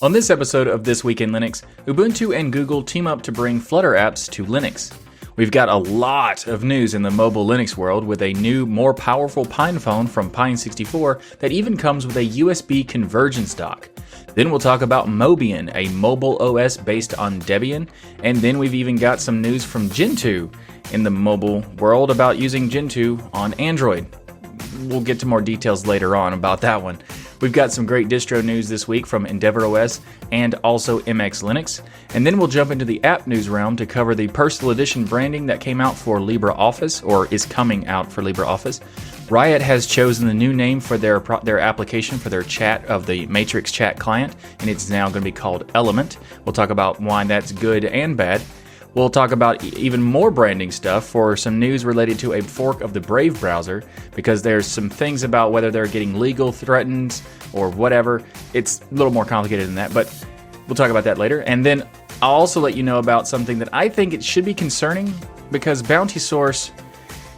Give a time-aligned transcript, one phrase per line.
[0.00, 3.58] On this episode of This Week in Linux, Ubuntu and Google team up to bring
[3.58, 4.96] Flutter apps to Linux.
[5.34, 8.94] We've got a lot of news in the mobile Linux world with a new, more
[8.94, 13.88] powerful PinePhone from Pine64 that even comes with a USB convergence dock.
[14.36, 17.88] Then we'll talk about Mobian, a mobile OS based on Debian,
[18.22, 20.48] and then we've even got some news from Gentoo
[20.92, 24.06] in the mobile world about using Gentoo on Android.
[24.78, 27.00] We'll get to more details later on about that one.
[27.40, 30.00] We've got some great distro news this week from EndeavourOS
[30.32, 31.82] and also MX Linux.
[32.14, 35.46] And then we'll jump into the app news realm to cover the personal edition branding
[35.46, 38.80] that came out for LibreOffice or is coming out for LibreOffice.
[39.30, 43.26] Riot has chosen the new name for their their application for their chat of the
[43.26, 46.16] Matrix chat client, and it's now going to be called Element.
[46.44, 48.40] We'll talk about why that's good and bad.
[48.94, 52.92] We'll talk about even more branding stuff for some news related to a fork of
[52.92, 53.84] the Brave browser
[54.16, 57.20] because there's some things about whether they're getting legal threatened
[57.52, 58.22] or whatever.
[58.54, 60.12] It's a little more complicated than that, but
[60.66, 61.42] we'll talk about that later.
[61.42, 61.86] And then
[62.22, 65.12] I'll also let you know about something that I think it should be concerning
[65.50, 66.72] because Bounty Source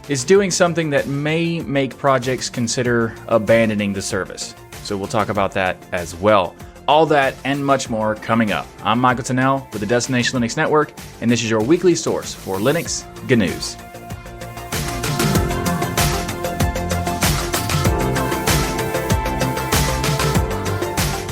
[0.09, 4.55] is doing something that may make projects consider abandoning the service.
[4.83, 6.55] So we'll talk about that as well.
[6.91, 8.67] All that and much more coming up.
[8.83, 12.57] I'm Michael Tunnell with the Destination Linux Network, and this is your weekly source for
[12.57, 13.77] Linux GNews.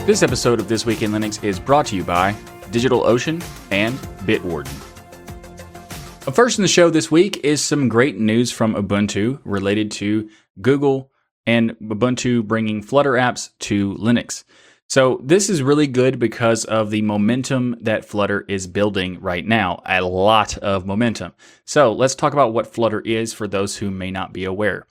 [0.06, 2.32] This episode of This Week in Linux is brought to you by
[2.72, 4.72] DigitalOcean and Bitwarden.
[6.34, 10.30] First in the show this week is some great news from Ubuntu related to
[10.62, 11.12] Google
[11.46, 14.46] and Ubuntu bringing Flutter apps to Linux.
[14.90, 19.84] So this is really good because of the momentum that Flutter is building right now.
[19.86, 21.34] A lot of momentum.
[21.64, 24.88] So let's talk about what Flutter is for those who may not be aware.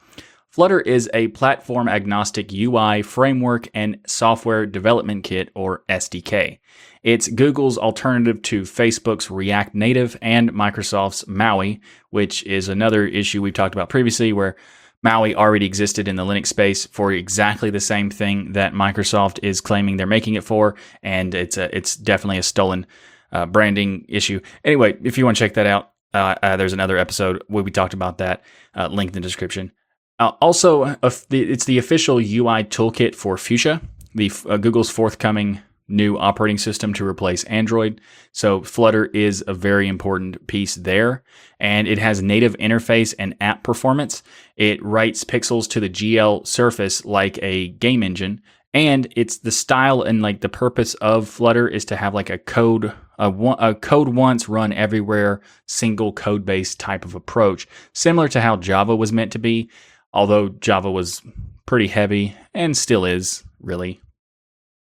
[0.50, 6.60] Flutter is a platform agnostic UI framework and software development kit or SDK.
[7.02, 13.52] It's Google's alternative to Facebook's React Native and Microsoft's MAUI, which is another issue we've
[13.52, 14.54] talked about previously where
[15.02, 19.60] Maui already existed in the Linux space for exactly the same thing that Microsoft is
[19.60, 22.86] claiming they're making it for, and it's a, it's definitely a stolen
[23.32, 24.40] uh, branding issue.
[24.64, 27.70] Anyway, if you want to check that out, uh, uh, there's another episode where we
[27.70, 28.42] talked about that.
[28.74, 29.72] Uh, link in the description.
[30.18, 33.80] Uh, also, it's the official UI toolkit for Fuchsia,
[34.14, 38.00] the uh, Google's forthcoming new operating system to replace Android.
[38.32, 41.22] So Flutter is a very important piece there.
[41.58, 44.22] And it has native interface and app performance.
[44.56, 48.42] It writes pixels to the GL surface like a game engine.
[48.74, 52.38] And it's the style and like the purpose of Flutter is to have like a
[52.38, 58.42] code, a, a code once run everywhere, single code base type of approach, similar to
[58.42, 59.70] how Java was meant to be.
[60.12, 61.22] Although Java was
[61.66, 64.00] pretty heavy and still is really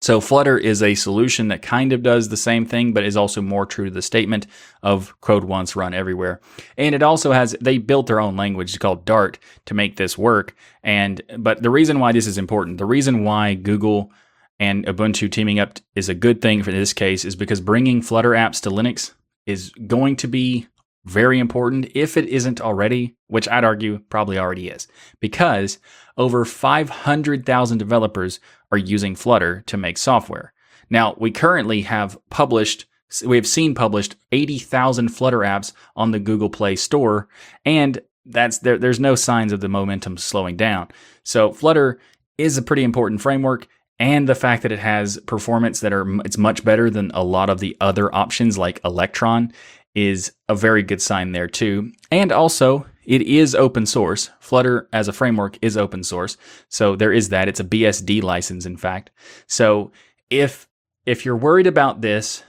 [0.04, 3.40] so Flutter is a solution that kind of does the same thing, but is also
[3.40, 4.46] more true to the statement
[4.82, 6.42] of code once, run everywhere.
[6.76, 10.54] And it also has, they built their own language called Dart to make this work.
[10.82, 14.12] And, but the reason why this is important, the reason why Google
[14.60, 18.32] and Ubuntu teaming up is a good thing for this case is because bringing Flutter
[18.32, 19.14] apps to Linux
[19.46, 20.66] is going to be
[21.04, 24.88] very important if it isn't already, which I'd argue probably already is,
[25.20, 25.78] because
[26.16, 28.40] over 500,000 developers
[28.72, 30.52] are using Flutter to make software.
[30.90, 32.86] Now, we currently have published
[33.24, 37.28] we have seen published 80,000 Flutter apps on the Google Play Store,
[37.64, 40.88] and that's there, there's no signs of the momentum slowing down.
[41.22, 42.00] So Flutter
[42.38, 46.38] is a pretty important framework, and the fact that it has performance that are it's
[46.38, 49.52] much better than a lot of the other options like Electron
[49.94, 51.92] is a very good sign there too.
[52.10, 54.30] And also, it is open source.
[54.40, 56.36] Flutter as a framework is open source.
[56.68, 57.48] So there is that.
[57.48, 59.10] It's a BSD license, in fact.
[59.46, 59.92] So
[60.30, 60.68] if
[61.06, 62.42] if you're worried about this,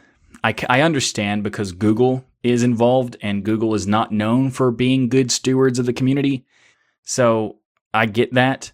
[0.43, 5.31] I, I understand because Google is involved and Google is not known for being good
[5.31, 6.45] stewards of the community.
[7.03, 7.57] So
[7.93, 8.71] I get that.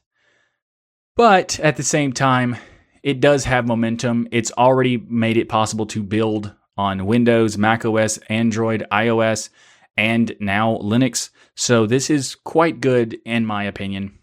[1.16, 2.58] But at the same time,
[3.02, 4.28] it does have momentum.
[4.32, 9.50] It's already made it possible to build on Windows, Mac OS, Android, iOS,
[9.96, 11.30] and now Linux.
[11.56, 14.18] So this is quite good in my opinion.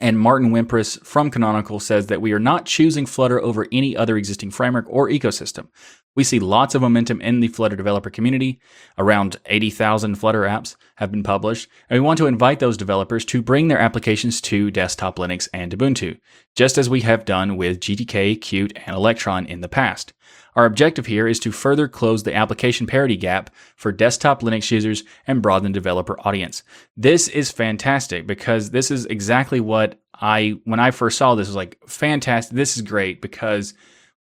[0.00, 4.16] And Martin Wimpress from Canonical says that we are not choosing Flutter over any other
[4.16, 5.66] existing framework or ecosystem.
[6.14, 8.60] We see lots of momentum in the Flutter developer community.
[8.96, 13.42] Around 80,000 Flutter apps have been published, and we want to invite those developers to
[13.42, 16.20] bring their applications to desktop Linux and Ubuntu,
[16.54, 20.12] just as we have done with GTK, Qt, and Electron in the past.
[20.58, 25.04] Our objective here is to further close the application parity gap for desktop Linux users
[25.24, 26.64] and broaden the developer audience.
[26.96, 31.54] This is fantastic because this is exactly what I, when I first saw this, was
[31.54, 32.56] like, fantastic.
[32.56, 33.74] This is great because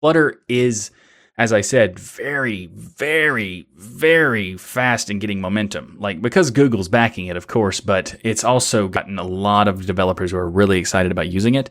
[0.01, 0.93] Flutter is
[1.37, 5.97] as I said, very, very, very fast in getting momentum.
[5.99, 10.31] Like, because Google's backing it, of course, but it's also gotten a lot of developers
[10.31, 11.71] who are really excited about using it.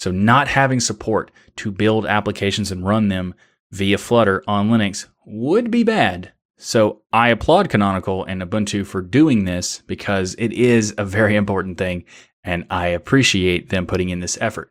[0.00, 3.34] So, not having support to build applications and run them
[3.72, 6.32] via Flutter on Linux would be bad.
[6.56, 11.76] So, I applaud Canonical and Ubuntu for doing this because it is a very important
[11.76, 12.04] thing,
[12.44, 14.70] and I appreciate them putting in this effort.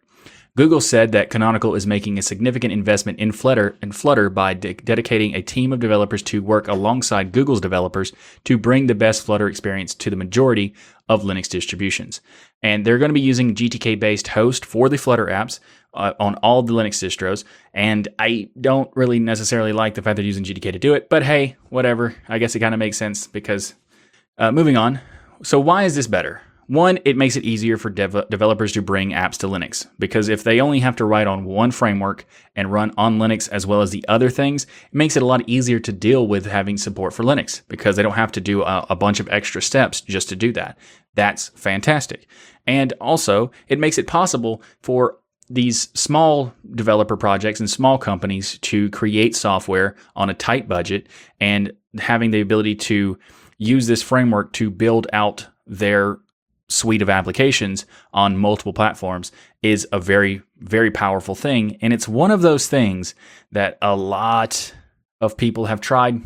[0.57, 4.74] Google said that Canonical is making a significant investment in Flutter and Flutter by de-
[4.74, 8.12] dedicating a team of developers to work alongside Google's developers
[8.44, 10.75] to bring the best Flutter experience to the majority
[11.07, 12.19] of Linux distributions.
[12.62, 15.62] And they're going to be using GTK based host for the Flutter apps
[15.94, 17.44] uh, on all the Linux distros.
[17.74, 21.24] And I don't really necessarily like the fact they're using GTK to do it, but
[21.24, 22.16] hey, whatever.
[22.28, 23.76] I guess it kind of makes sense because
[24.38, 25.00] uh, moving on.
[25.44, 26.42] So, why is this better?
[26.68, 30.46] One, it makes it easier for dev- developers to bring apps to Linux because if
[30.46, 33.92] they only have to write on one framework and run on Linux as well as
[33.92, 37.24] the other things, it makes it a lot easier to deal with having support for
[37.24, 40.36] Linux because they don't have to do a, a bunch of extra steps just to
[40.38, 40.78] do that.
[41.14, 42.26] That's fantastic.
[42.66, 45.18] And also, it makes it possible for
[45.53, 51.07] these small developer projects and small companies to create software on a tight budget
[51.39, 53.18] and having the ability to
[53.57, 56.19] use this framework to build out their
[56.69, 59.31] suite of applications on multiple platforms
[59.62, 61.77] is a very, very powerful thing.
[61.81, 63.13] And it's one of those things
[63.51, 64.74] that a lot
[65.19, 66.21] of people have tried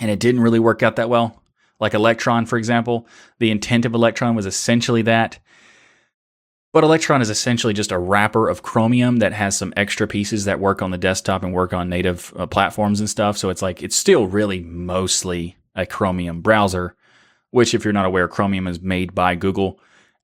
[0.00, 1.42] and it didn't really work out that well.
[1.78, 3.06] Like Electron, for example,
[3.38, 5.38] the intent of Electron was essentially that.
[6.72, 10.60] But Electron is essentially just a wrapper of Chromium that has some extra pieces that
[10.60, 13.36] work on the desktop and work on native uh, platforms and stuff.
[13.36, 16.96] So it's like, it's still really mostly a Chromium browser
[17.52, 19.78] which, if you're not aware, Chromium is made by Google.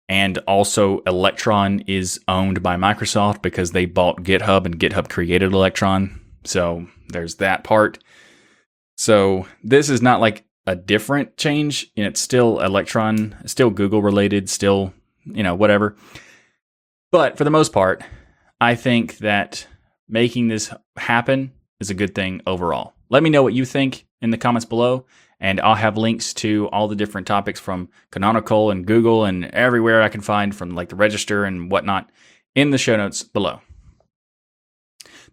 [0.09, 6.21] And also, Electron is owned by Microsoft because they bought GitHub and GitHub created Electron.
[6.45, 7.99] So there's that part.
[8.97, 11.93] So this is not like a different change.
[11.95, 14.95] It's still Electron, still Google related, still,
[15.27, 15.95] you know, whatever.
[17.11, 18.03] But for the most part,
[18.61, 19.67] I think that
[20.09, 22.95] making this happen is a good thing overall.
[23.09, 25.07] Let me know what you think in the comments below.
[25.41, 30.03] And I'll have links to all the different topics from Canonical and Google and everywhere
[30.03, 32.11] I can find from like the register and whatnot
[32.57, 33.61] in the show notes below.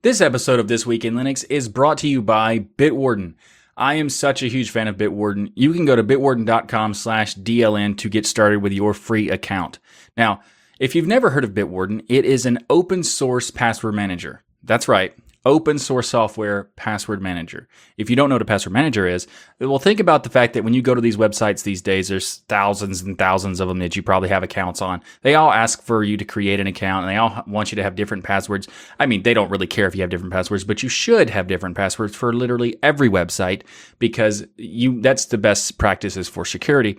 [0.04, 3.33] This episode of This Week in Linux is brought to you by Bitwarden.
[3.75, 5.51] I am such a huge fan of Bitwarden.
[5.56, 9.80] You can go to bitwarden.com slash DLN to get started with your free account.
[10.16, 10.42] Now,
[10.80, 14.44] if you've never heard of Bitwarden, it is an open source password manager.
[14.63, 15.13] That's right
[15.45, 17.68] open source software password manager.
[17.98, 19.27] If you don't know what a password manager is,
[19.60, 22.38] well, think about the fact that when you go to these websites these days, there's
[22.48, 25.01] thousands and thousands of them that you probably have accounts on.
[25.22, 27.83] They all ask for you to create an account and they all want you to
[27.83, 28.68] have different passwords.
[29.00, 31.48] I mean, they don't really care if you have different passwords, but you should have
[31.48, 33.62] different passwords for literally every website
[34.00, 36.98] because you that's the best practices for security.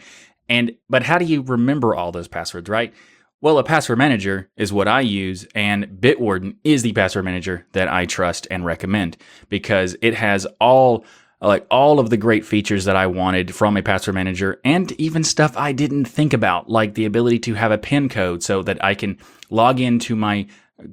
[0.49, 2.94] And but how do you remember all those passwords, right?
[3.42, 7.86] Well, a password manager is what I use, and Bitwarden is the password manager that
[7.86, 9.18] I trust and recommend
[9.50, 11.04] because it has all
[11.42, 15.22] like all of the great features that I wanted from a password manager and even
[15.22, 18.82] stuff I didn't think about, like the ability to have a PIN code so that
[18.82, 19.18] I can
[19.50, 20.46] log into my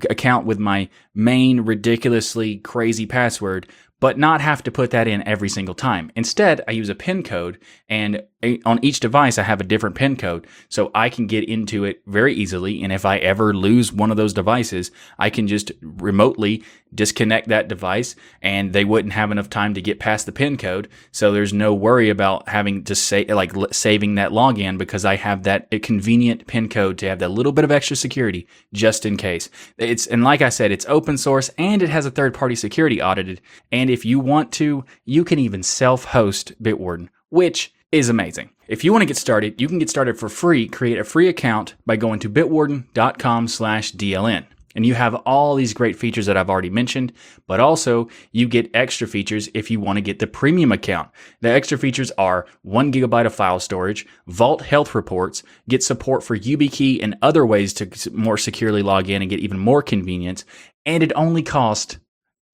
[0.10, 3.68] account with my main ridiculously crazy password,
[4.04, 6.12] but not have to put that in every single time.
[6.14, 8.22] Instead, I use a PIN code, and
[8.66, 12.02] on each device, I have a different PIN code, so I can get into it
[12.06, 12.84] very easily.
[12.84, 17.70] And if I ever lose one of those devices, I can just remotely disconnect that
[17.70, 20.90] device, and they wouldn't have enough time to get past the PIN code.
[21.14, 25.44] So there's no worry about having to say like saving that login because I have
[25.44, 29.50] that convenient PIN code to have that little bit of extra security just in case.
[29.78, 33.02] It's and like I said, it's open source and it has a third party security
[33.02, 33.40] audited,
[33.72, 38.50] and if you want to, you can even self host Bitwarden, which is amazing.
[38.68, 40.68] If you want to get started, you can get started for free.
[40.68, 44.48] Create a free account by going to bitwarden.com slash DLN.
[44.74, 47.14] And you have all these great features that I've already mentioned,
[47.46, 51.12] but also you get extra features if you want to get the premium account.
[51.42, 56.36] The extra features are one gigabyte of file storage, Vault health reports, get support for
[56.36, 60.46] YubiKey and other ways to more securely log in and get even more convenience.
[60.84, 62.00] And it only costs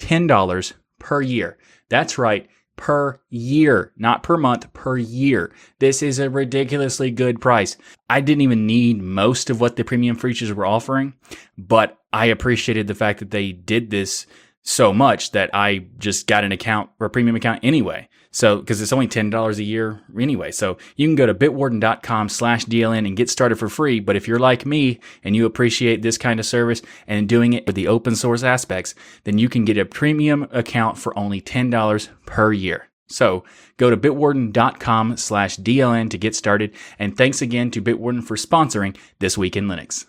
[0.02, 1.58] $10 per year.
[1.90, 5.54] That's right, per year, not per month, per year.
[5.80, 7.76] This is a ridiculously good price.
[8.10, 11.14] I didn't even need most of what the premium features were offering,
[11.58, 14.28] but I appreciated the fact that they did this
[14.62, 18.08] so much that I just got an account or a premium account anyway.
[18.32, 20.52] So, because it's only $10 a year anyway.
[20.52, 24.00] So you can go to bitwarden.com slash DLN and get started for free.
[24.00, 27.66] But if you're like me and you appreciate this kind of service and doing it
[27.66, 28.94] with the open source aspects,
[29.24, 32.90] then you can get a premium account for only $10 per year.
[33.08, 33.44] So
[33.78, 36.74] go to bitwarden.com slash DLN to get started.
[37.00, 40.06] And thanks again to Bitwarden for sponsoring This Week in Linux.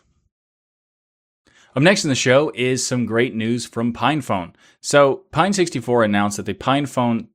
[1.74, 4.54] Up next in the show is some great news from PinePhone.
[4.80, 7.28] So Pine64 announced that the PinePhone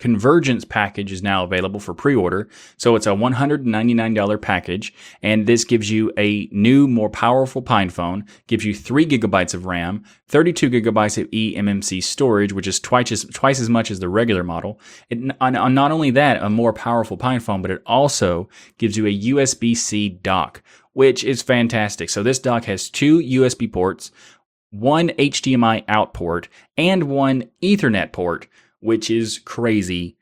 [0.00, 2.48] Convergence package is now available for pre-order.
[2.78, 4.92] So it's a $199 package,
[5.22, 10.02] and this gives you a new, more powerful PinePhone, gives you three gigabytes of RAM,
[10.28, 14.42] 32 gigabytes of eMMC storage, which is twice as, twice as much as the regular
[14.42, 14.80] model.
[15.10, 20.62] Not only that, a more powerful PinePhone, but it also gives you a USB-C dock,
[20.94, 22.08] which is fantastic.
[22.08, 24.12] So this dock has two USB ports,
[24.70, 28.48] one HDMI out port, and one Ethernet port
[28.80, 30.16] which is crazy.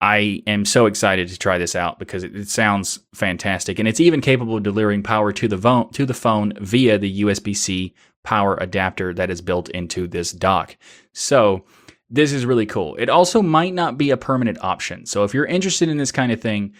[0.00, 4.00] I am so excited to try this out because it, it sounds fantastic, and it's
[4.00, 8.56] even capable of delivering power to the phone to the phone via the USB-C power
[8.60, 10.76] adapter that is built into this dock.
[11.14, 11.64] So
[12.10, 12.94] this is really cool.
[12.96, 15.06] It also might not be a permanent option.
[15.06, 16.74] So if you're interested in this kind of thing,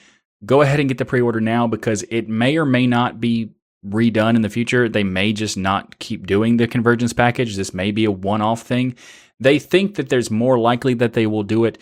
[0.44, 3.50] go ahead and get the pre-order now because it may or may not be
[3.86, 4.88] redone in the future.
[4.88, 7.56] They may just not keep doing the convergence package.
[7.56, 8.94] This may be a one-off thing.
[9.40, 11.78] They think that there's more likely that they will do it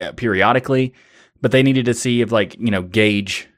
[0.00, 0.94] uh, periodically,
[1.40, 3.48] but they needed to see if like, you know, gauge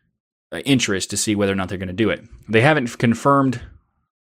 [0.53, 2.25] uh, interest to see whether or not they're going to do it.
[2.49, 3.61] They haven't confirmed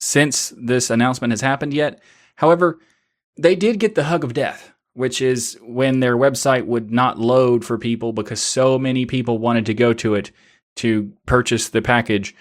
[0.00, 2.02] since this announcement has happened yet.
[2.36, 2.78] However,
[3.36, 7.64] they did get the hug of death, which is when their website would not load
[7.64, 10.30] for people because so many people wanted to go to it
[10.76, 12.34] to purchase the package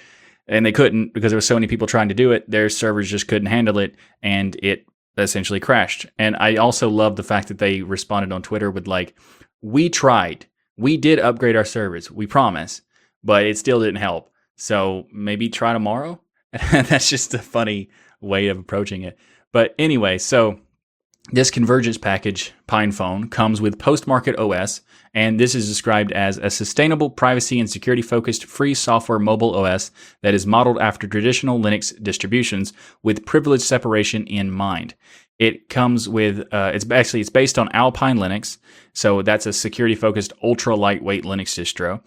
[0.48, 2.50] and they couldn't because there were so many people trying to do it.
[2.50, 4.86] Their servers just couldn't handle it and it
[5.18, 6.06] essentially crashed.
[6.18, 9.16] And I also love the fact that they responded on Twitter with like,
[9.62, 10.46] "We tried,
[10.78, 12.82] we did upgrade our servers, we promise,
[13.24, 14.32] but it still didn't help.
[14.56, 16.22] So maybe try tomorrow."
[16.72, 17.90] That's just a funny
[18.22, 19.18] way of approaching it.
[19.52, 20.60] But anyway, so
[21.32, 24.82] this convergence package, PinePhone, comes with Postmarket OS,
[25.14, 29.92] and this is described as a sustainable, privacy and security focused free software mobile OS
[30.22, 34.96] that is modeled after traditional Linux distributions with privilege separation in mind.
[35.40, 38.58] It comes with uh, it's actually it's based on Alpine Linux,
[38.94, 42.02] so that's a security focused ultra lightweight Linux distro,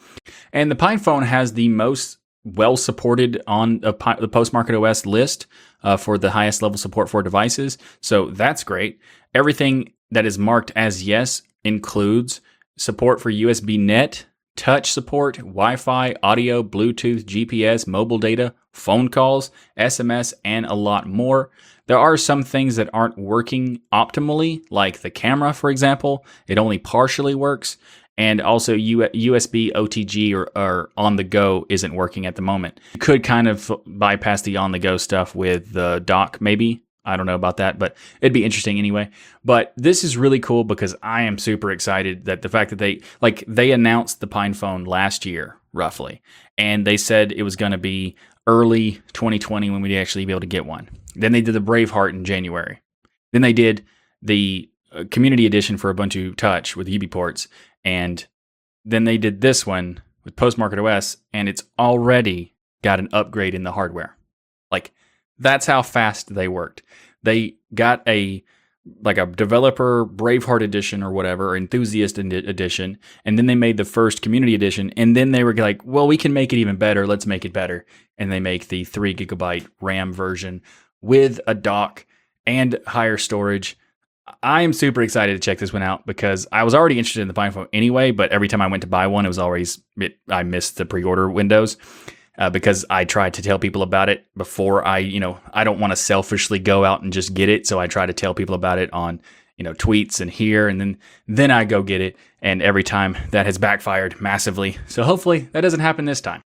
[0.52, 5.46] and the PinePhone has the most well supported on the Postmarket OS list
[5.82, 7.78] uh, for the highest level support for devices.
[8.00, 8.98] So that's great.
[9.34, 12.40] Everything that is marked as yes includes
[12.76, 19.50] support for USB net, touch support, Wi Fi, audio, Bluetooth, GPS, mobile data, phone calls,
[19.78, 21.50] SMS, and a lot more.
[21.86, 26.24] There are some things that aren't working optimally, like the camera, for example.
[26.48, 27.76] It only partially works
[28.18, 32.80] and also USB OTG or, or, on the go isn't working at the moment.
[32.94, 36.82] You could kind of bypass the on the go stuff with the dock, maybe.
[37.04, 39.10] I don't know about that, but it'd be interesting anyway.
[39.44, 43.00] But this is really cool because I am super excited that the fact that they
[43.20, 46.20] like they announced the PinePhone last year, roughly,
[46.58, 48.16] and they said it was going to be
[48.48, 50.88] early 2020 when we'd actually be able to get one.
[51.14, 52.80] Then they did the Braveheart in January.
[53.32, 53.84] Then they did
[54.22, 57.48] the uh, community edition for Ubuntu Touch with UBports,
[57.84, 58.26] and
[58.84, 63.64] then they did this one with Postmarket OS, and it's already got an upgrade in
[63.64, 64.16] the hardware.
[64.70, 64.92] Like
[65.38, 66.82] that's how fast they worked.
[67.22, 68.44] They got a
[69.02, 73.84] like a developer Braveheart edition or whatever, or enthusiast edition, and then they made the
[73.84, 77.06] first community edition, and then they were like, "Well, we can make it even better.
[77.06, 77.84] Let's make it better."
[78.16, 80.62] And they make the three gigabyte RAM version
[81.00, 82.06] with a dock
[82.46, 83.76] and higher storage
[84.42, 87.28] I am super excited to check this one out because I was already interested in
[87.28, 90.18] the PinePhone anyway, but every time I went to buy one, it was always it,
[90.28, 91.76] I missed the pre-order windows
[92.38, 95.80] uh, because I tried to tell people about it before I, you know, I don't
[95.80, 98.54] want to selfishly go out and just get it, so I try to tell people
[98.54, 99.20] about it on,
[99.56, 103.16] you know, tweets and here, and then then I go get it, and every time
[103.30, 104.76] that has backfired massively.
[104.86, 106.42] So hopefully that doesn't happen this time.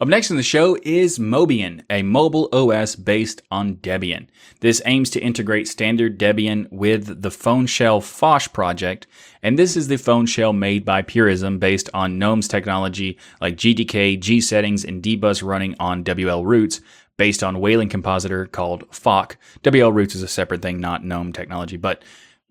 [0.00, 4.26] Up next in the show is Mobian, a mobile OS based on Debian.
[4.58, 9.06] This aims to integrate standard Debian with the Phone Shell Phosh project,
[9.40, 14.18] and this is the phone shell made by Purism based on GNOME's technology like GTK,
[14.18, 16.80] G settings, and dbus running on WL roots
[17.16, 19.36] based on Wayland compositor called Phoc.
[19.62, 22.02] WL roots is a separate thing, not GNOME technology, but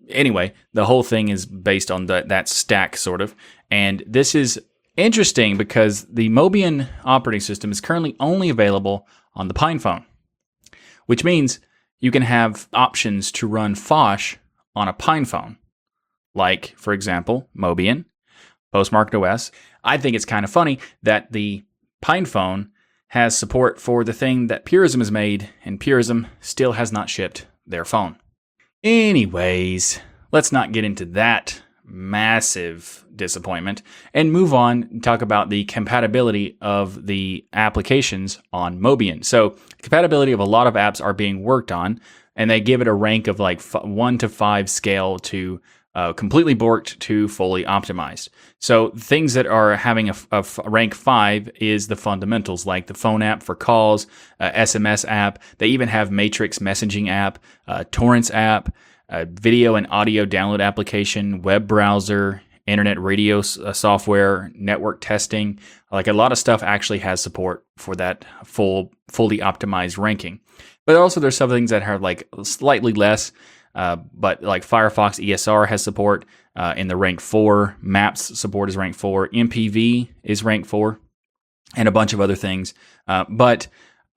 [0.08, 3.34] anyway, the whole thing is based on the, that stack sort of.
[3.70, 4.58] And this is
[4.96, 10.04] Interesting because the Mobian operating system is currently only available on the PinePhone,
[11.06, 11.58] which means
[11.98, 14.36] you can have options to run Phosh
[14.76, 15.58] on a Pine phone,
[16.34, 18.04] like, for example, Mobian,
[18.72, 19.50] Postmarket OS.
[19.82, 21.64] I think it's kind of funny that the
[22.00, 22.70] Pine phone
[23.08, 27.46] has support for the thing that Purism has made, and Purism still has not shipped
[27.66, 28.16] their phone.
[28.84, 29.98] Anyways,
[30.30, 37.06] let's not get into that massive disappointment and move on talk about the compatibility of
[37.06, 39.24] the applications on Mobian.
[39.24, 42.00] So, compatibility of a lot of apps are being worked on,
[42.36, 45.60] and they give it a rank of like f- one to five scale to
[45.94, 48.28] uh, completely borked to fully optimized.
[48.58, 53.22] So things that are having a, a rank five is the fundamentals, like the phone
[53.22, 54.06] app for calls,
[54.40, 55.40] uh, SMS app.
[55.58, 57.38] They even have Matrix messaging app,
[57.68, 58.74] uh, Torrents app,
[59.08, 65.58] a video and audio download application, web browser, internet radio uh, software, network testing.
[65.92, 70.40] Like a lot of stuff actually has support for that full, fully optimized ranking.
[70.86, 73.32] But also there's some things that have like slightly less.
[73.74, 76.24] Uh, but like Firefox ESR has support
[76.56, 77.76] uh, in the rank four.
[77.80, 79.28] Maps support is rank four.
[79.28, 81.00] MPV is rank four,
[81.74, 82.72] and a bunch of other things.
[83.08, 83.66] Uh, but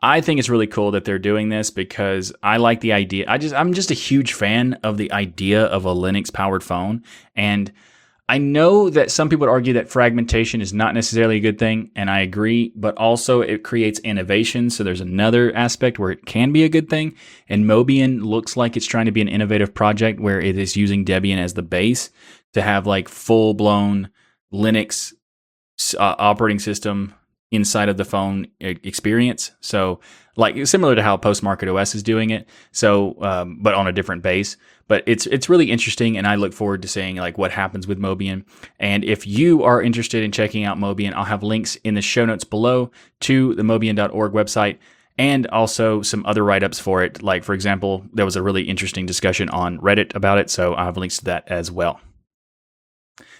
[0.02, 3.26] I think it's really cool that they're doing this because I like the idea.
[3.28, 7.04] I just I'm just a huge fan of the idea of a Linux powered phone
[7.36, 7.72] and
[8.30, 11.92] I know that some people would argue that fragmentation is not necessarily a good thing,
[11.96, 14.70] and I agree, but also it creates innovation.
[14.70, 17.16] So there's another aspect where it can be a good thing.
[17.48, 21.06] And Mobian looks like it's trying to be an innovative project where it is using
[21.06, 22.10] Debian as the base
[22.54, 24.10] to have like full blown
[24.54, 25.14] Linux
[25.98, 27.14] uh, operating system
[27.52, 29.52] inside of the phone experience.
[29.62, 30.00] So,
[30.36, 32.48] like similar to how Postmarket OS is doing it.
[32.72, 34.58] So, um, but on a different base.
[34.88, 38.00] But it's it's really interesting, and I look forward to seeing like what happens with
[38.00, 38.46] Mobian.
[38.80, 42.26] And if you are interested in checking out Mobian, I'll have links in the show
[42.26, 44.78] notes below to the Mobian.org website.
[45.20, 47.24] And also some other write ups for it.
[47.24, 50.48] Like, for example, there was a really interesting discussion on Reddit about it.
[50.48, 52.00] So I have links to that as well.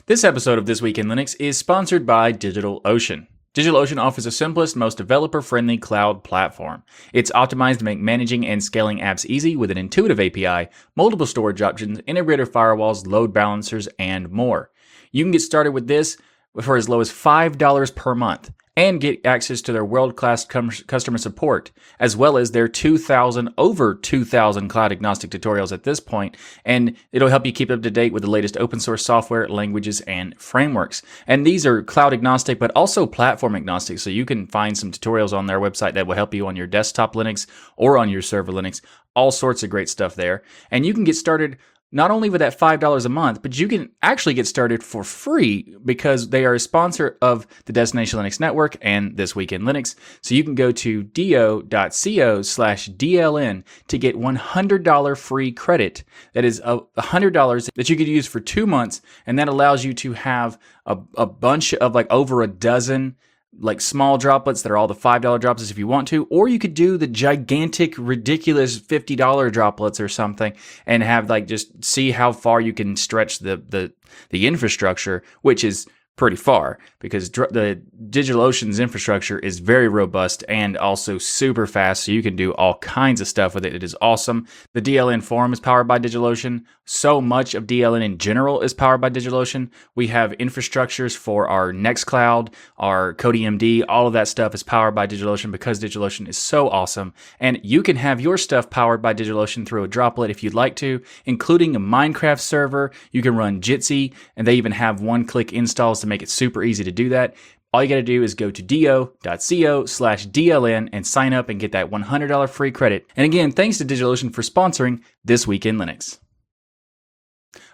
[0.08, 3.28] This episode of This Week in Linux is sponsored by DigitalOcean.
[3.58, 6.84] DigitalOcean offers the simplest, most developer friendly cloud platform.
[7.12, 11.64] It's optimized to make managing and scaling apps easy with an intuitive API, multiple storage
[11.64, 14.70] options, integrated firewalls, load balancers, and more.
[15.12, 16.18] You can get started with this
[16.62, 21.18] for as low as $5 per month and get access to their world-class com- customer
[21.18, 26.96] support, as well as their 2,000 over 2,000 cloud agnostic tutorials at this point, and
[27.12, 30.40] it'll help you keep up to date with the latest open source software, languages, and
[30.40, 31.02] frameworks.
[31.26, 35.36] And these are cloud agnostic, but also platform agnostic, so you can find some tutorials
[35.36, 38.52] on their website that will help you on your desktop Linux or on your server
[38.52, 38.82] Linux.
[39.16, 41.58] All sorts of great stuff there, and you can get started
[41.92, 45.76] not only with that $5 a month, but you can actually get started for free
[45.86, 49.96] because they are a sponsor of the Destination Linux Network and This Week in Linux.
[50.22, 56.04] So you can go to do.co slash DLN to get $100 free credit.
[56.34, 59.02] That is $100 that you could use for two months.
[59.26, 63.16] And that allows you to have a, a bunch of like over a dozen
[63.60, 66.60] like small droplets that are all the $5 droplets if you want to, or you
[66.60, 70.54] could do the gigantic, ridiculous $50 droplets or something
[70.86, 73.92] and have like just see how far you can stretch the, the,
[74.30, 75.88] the infrastructure, which is
[76.18, 82.04] pretty far because dr- the DigitalOcean's infrastructure is very robust and also super fast.
[82.04, 83.76] So you can do all kinds of stuff with it.
[83.76, 84.48] It is awesome.
[84.74, 86.64] The DLN forum is powered by DigitalOcean.
[86.86, 89.70] So much of DLN in general is powered by DigitalOcean.
[89.94, 95.06] We have infrastructures for our Nextcloud, our CodiMD, all of that stuff is powered by
[95.06, 97.14] DigitalOcean because DigitalOcean is so awesome.
[97.40, 100.76] And you can have your stuff powered by DigitalOcean through a droplet if you'd like
[100.78, 102.92] to, including a Minecraft server.
[103.12, 106.64] You can run Jitsi, and they even have one click installs to make it super
[106.64, 107.36] easy to do that.
[107.74, 111.60] All you got to do is go to do.co slash DLN and sign up and
[111.60, 113.06] get that $100 free credit.
[113.16, 116.20] And again, thanks to DigitalOcean for sponsoring This Week in Linux.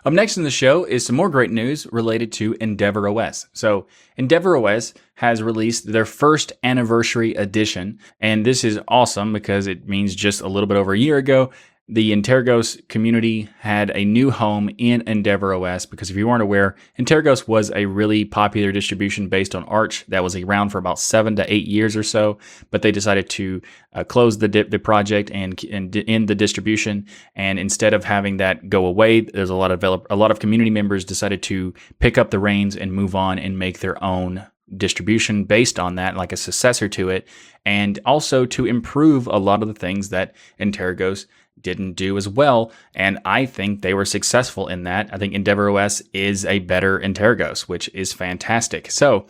[0.05, 3.47] Up next in the show is some more great news related to Endeavour OS.
[3.53, 9.87] So, Endeavour OS has released their first anniversary edition, and this is awesome because it
[9.87, 11.51] means just a little bit over a year ago,
[11.89, 16.75] the Antergos community had a new home in Endeavour OS because if you weren't aware,
[16.97, 21.35] Antergos was a really popular distribution based on Arch that was around for about seven
[21.35, 22.37] to eight years or so,
[22.71, 27.05] but they decided to uh, close the, the project and, and end the distribution.
[27.35, 30.39] And instead of having that go away, there's a lot of develop, a lot of
[30.39, 34.45] community members decided to pick up the reins and move on and make their own
[34.77, 37.27] distribution based on that, like a successor to it,
[37.65, 41.25] and also to improve a lot of the things that Antergos
[41.63, 42.71] didn't do as well.
[42.93, 45.09] And I think they were successful in that.
[45.11, 48.91] I think Endeavour OS is a better Antergos, which is fantastic.
[48.91, 49.25] So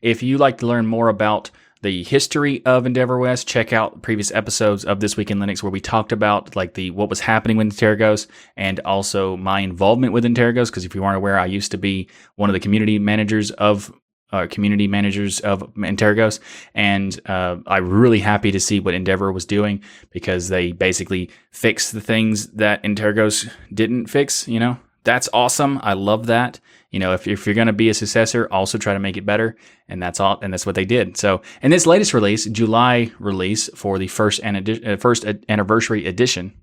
[0.00, 1.50] if you like to learn more about
[1.82, 5.70] the history of Endeavour OS, check out previous episodes of This Week in Linux where
[5.70, 10.24] we talked about like the what was happening with Antergos and also my involvement with
[10.24, 10.66] Antergos.
[10.66, 13.92] Because if you aren't aware, I used to be one of the community managers of
[14.32, 16.40] uh, community managers of Antergos,
[16.74, 21.92] and uh, I'm really happy to see what Endeavour was doing because they basically fixed
[21.92, 24.46] the things that Antergos didn't fix.
[24.46, 25.80] You know, that's awesome.
[25.82, 26.60] I love that.
[26.90, 29.26] You know, if, if you're going to be a successor, also try to make it
[29.26, 29.56] better,
[29.88, 30.38] and that's all.
[30.40, 31.16] And that's what they did.
[31.18, 36.54] So, in this latest release, July release for the first and uh, first anniversary edition,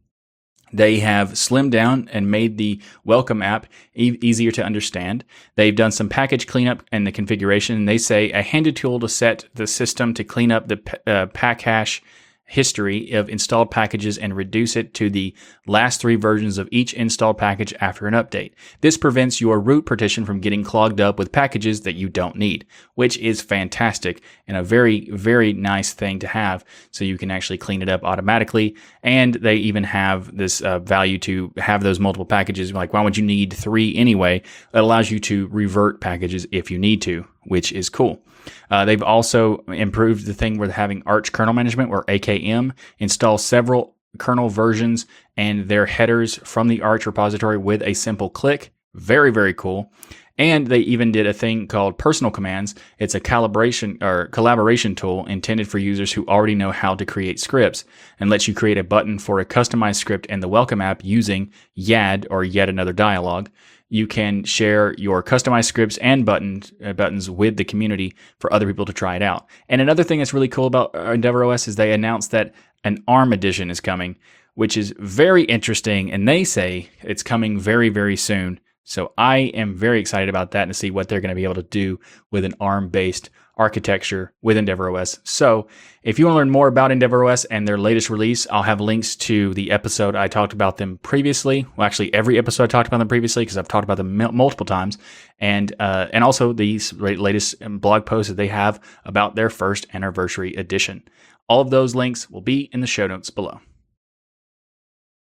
[0.78, 5.24] they have slimmed down and made the welcome app e- easier to understand.
[5.56, 7.86] They've done some package cleanup and the configuration.
[7.86, 12.02] They say a handy tool to set the system to clean up the uh, paccache
[12.46, 15.34] history of installed packages and reduce it to the
[15.66, 18.52] last three versions of each installed package after an update.
[18.82, 22.66] This prevents your root partition from getting clogged up with packages that you don't need,
[22.94, 27.58] which is fantastic and a very, very nice thing to have so you can actually
[27.58, 28.76] clean it up automatically.
[29.02, 32.72] And they even have this uh, value to have those multiple packages.
[32.74, 34.38] Like, why would you need three anyway?
[34.74, 38.22] It allows you to revert packages if you need to, which is cool.
[38.70, 43.96] Uh, they've also improved the thing with having Arch kernel management, where AKM installs several
[44.18, 45.06] kernel versions
[45.38, 48.72] and their headers from the Arch repository with a simple click.
[48.94, 49.92] Very, very cool.
[50.38, 52.76] And they even did a thing called personal commands.
[53.00, 57.40] It's a calibration or collaboration tool intended for users who already know how to create
[57.40, 57.86] scripts
[58.20, 61.52] and lets you create a button for a customized script in the welcome app using
[61.76, 63.48] YAD or yet another dialog
[63.90, 68.68] you can share your customized scripts and buttons uh, buttons with the community for other
[68.68, 69.48] people to try it out.
[69.70, 73.34] And another thing that's really cool about Endeavour OS is they announced that an ARM
[73.34, 74.18] edition is coming,
[74.56, 76.12] which is very interesting.
[76.12, 78.60] And they say it's coming very, very soon.
[78.84, 81.44] So I am very excited about that and to see what they're going to be
[81.44, 82.00] able to do
[82.32, 85.20] with an ARM based architecture with EndeavourOS.
[85.24, 85.68] So
[86.04, 89.16] if you want to learn more about EndeavourOS and their latest release, I'll have links
[89.18, 91.66] to the episode I talked about them previously.
[91.76, 94.66] Well, actually, every episode I talked about them previously because I've talked about them multiple
[94.66, 94.98] times,
[95.40, 99.88] and uh, and also these latest um, blog posts that they have about their first
[99.94, 101.04] anniversary edition.
[101.48, 103.60] All of those links will be in the show notes below.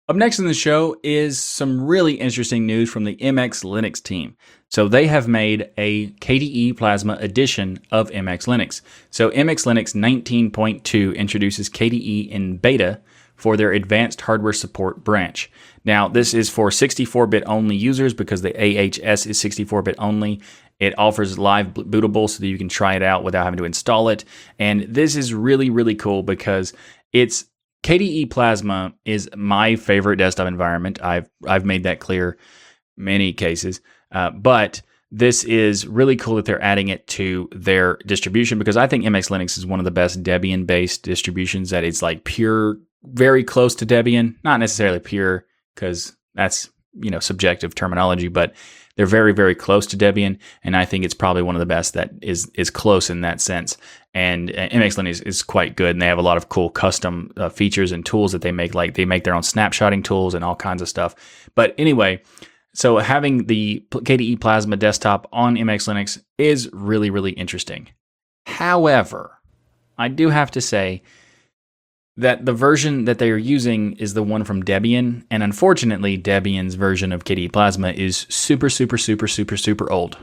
[0.07, 4.37] Up next in the show is some really interesting news from the MX Linux team.
[4.69, 8.83] So they have made a KDE Plasma edition of MX Linux.
[9.09, 13.01] So MX Linux 19.2 introduces KDE in beta
[13.35, 15.51] for their advanced hardware support branch.
[15.87, 20.43] Now, this is for 64 bit only users because the AHS is 64 bit only.
[20.81, 24.11] It offers live bootable so that you can try it out without having to install
[24.11, 24.27] it.
[24.59, 26.75] And this is really, really cool because
[27.15, 27.47] it's
[27.85, 31.03] KDE Plasma is my favorite desktop environment.
[31.03, 32.39] I've I've made that clear
[32.97, 38.59] many cases, uh, but this is really cool that they're adding it to their distribution
[38.59, 42.01] because I think MX Linux is one of the best Debian based distributions that it's
[42.01, 45.45] like pure, very close to Debian, not necessarily pure
[45.75, 48.55] because that's you know subjective terminology, but
[48.97, 51.95] they're very, very close to Debian, and I think it's probably one of the best
[51.95, 53.77] that is is close in that sense.
[54.15, 56.71] And uh, MX Linux is, is quite good, and they have a lot of cool
[56.71, 58.75] custom uh, features and tools that they make.
[58.75, 61.15] Like they make their own snapshotting tools and all kinds of stuff.
[61.55, 62.23] But anyway,
[62.75, 67.89] so having the KDE Plasma desktop on MX Linux is really, really interesting.
[68.47, 69.39] However,
[69.97, 71.03] I do have to say
[72.17, 76.75] that the version that they are using is the one from Debian, and unfortunately, Debian's
[76.75, 80.19] version of KDE Plasma is super, super, super, super, super old.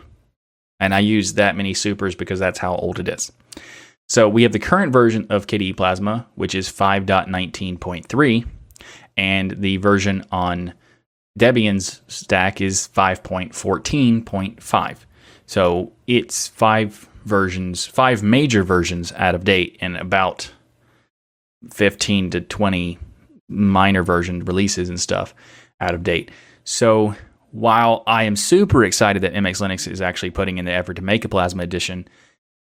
[0.80, 3.32] And I use that many supers because that's how old it is.
[4.12, 8.46] So we have the current version of KDE Plasma, which is 5.19.3,
[9.16, 10.74] and the version on
[11.40, 14.98] Debian's stack is 5.14.5.
[15.46, 20.52] So it's five versions, five major versions out of date, and about
[21.72, 23.00] 15 to 20
[23.48, 25.34] minor version releases and stuff
[25.80, 26.32] out of date.
[26.66, 27.16] So
[27.52, 31.02] while I am super excited that MX Linux is actually putting in the effort to
[31.02, 32.10] make a Plasma edition,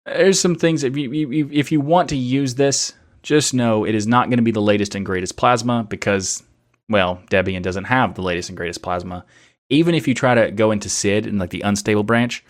[0.07, 4.07] there's some things if you, if you want to use this, just know it is
[4.07, 6.43] not going to be the latest and greatest Plasma because
[6.89, 9.25] well, Debian doesn't have the latest and greatest Plasma.
[9.69, 12.43] Even if you try to go into SID and like the unstable branch,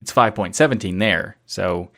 [0.00, 1.36] it's 5.17 there.
[1.46, 1.90] So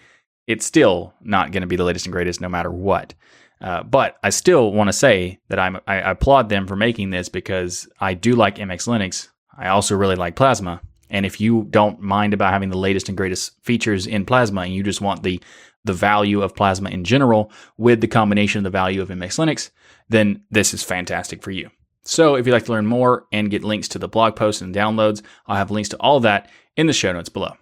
[0.46, 3.14] it's still not going to be the latest and greatest no matter what.
[3.60, 7.28] Uh, but I still want to say that I'm, I applaud them for making this
[7.28, 9.28] because I do like MX Linux.
[9.56, 10.80] I also really like Plasma.
[11.10, 14.74] And if you don't mind about having the latest and greatest features in Plasma and
[14.74, 15.40] you just want the
[15.84, 19.70] the value of Plasma in general with the combination of the value of MX Linux,
[20.08, 21.70] then this is fantastic for you.
[22.04, 24.74] So if you'd like to learn more and get links to the blog posts and
[24.74, 27.54] downloads, I'll have links to all that in the show notes below.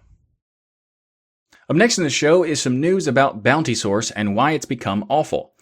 [1.69, 5.05] Up next in the show is some news about Bounty Source and why it's become
[5.09, 5.53] awful.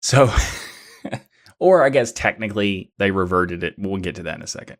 [0.00, 0.32] So,
[1.58, 3.74] or I guess technically they reverted it.
[3.76, 4.78] We'll get to that in a second.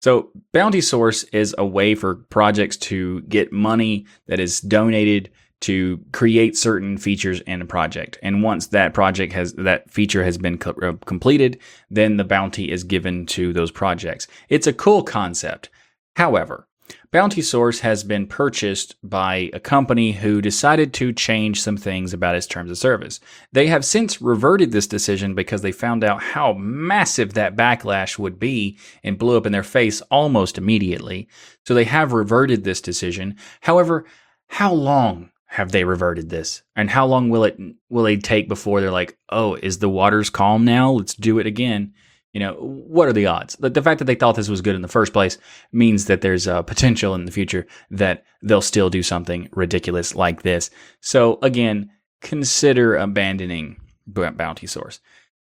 [0.00, 6.00] So, Bounty Source is a way for projects to get money that is donated to
[6.12, 8.18] create certain features in a project.
[8.22, 11.58] And once that project has that feature has been co- uh, completed,
[11.90, 14.26] then the bounty is given to those projects.
[14.48, 15.68] It's a cool concept.
[16.16, 16.66] However,
[17.10, 22.36] Bounty Source has been purchased by a company who decided to change some things about
[22.36, 23.20] its terms of service.
[23.52, 28.38] They have since reverted this decision because they found out how massive that backlash would
[28.38, 31.28] be and blew up in their face almost immediately.
[31.66, 33.36] So they have reverted this decision.
[33.60, 34.06] However,
[34.48, 36.62] how long have they reverted this?
[36.76, 40.30] And how long will it will it take before they're like, "Oh, is the waters
[40.30, 40.92] calm now?
[40.92, 41.92] Let's do it again."
[42.32, 43.56] You know, what are the odds?
[43.56, 45.36] The, the fact that they thought this was good in the first place
[45.72, 50.42] means that there's a potential in the future that they'll still do something ridiculous like
[50.42, 50.70] this.
[51.00, 51.90] So again,
[52.20, 55.00] consider abandoning Bounty Source.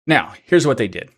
[0.08, 1.10] Now, here's what they did.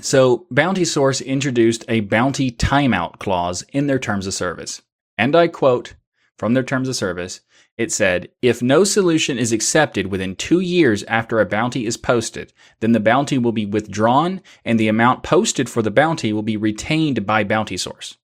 [0.00, 4.82] So, Bounty Source introduced a bounty timeout clause in their terms of service.
[5.16, 5.94] And I quote
[6.38, 7.40] from their terms of service
[7.78, 12.54] it said, if no solution is accepted within two years after a bounty is posted,
[12.80, 16.56] then the bounty will be withdrawn and the amount posted for the bounty will be
[16.56, 18.16] retained by bounty source.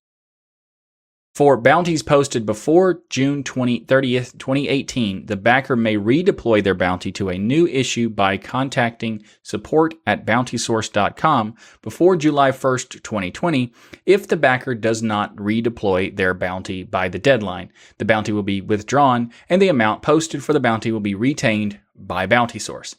[1.35, 7.31] For bounties posted before June 20, 30th, 2018, the backer may redeploy their bounty to
[7.31, 13.73] a new issue by contacting support at bountysource.com before July 1st, 2020.
[14.05, 18.61] If the backer does not redeploy their bounty by the deadline, the bounty will be
[18.61, 22.95] withdrawn and the amount posted for the bounty will be retained by Bounty Source.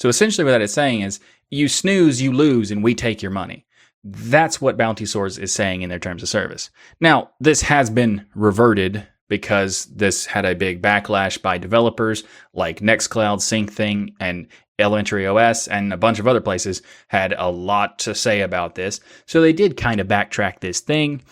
[0.00, 3.30] So essentially, what that is saying is you snooze, you lose, and we take your
[3.30, 3.66] money.
[4.04, 6.70] That's what Bounty Source is saying in their terms of service.
[7.00, 13.38] Now, this has been reverted because this had a big backlash by developers like Nextcloud,
[13.38, 18.40] Syncthing, and Elementary OS, and a bunch of other places had a lot to say
[18.40, 19.00] about this.
[19.26, 21.22] So they did kind of backtrack this thing.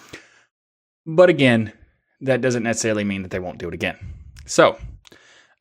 [1.06, 1.72] But again,
[2.20, 3.96] that doesn't necessarily mean that they won't do it again.
[4.46, 4.78] So,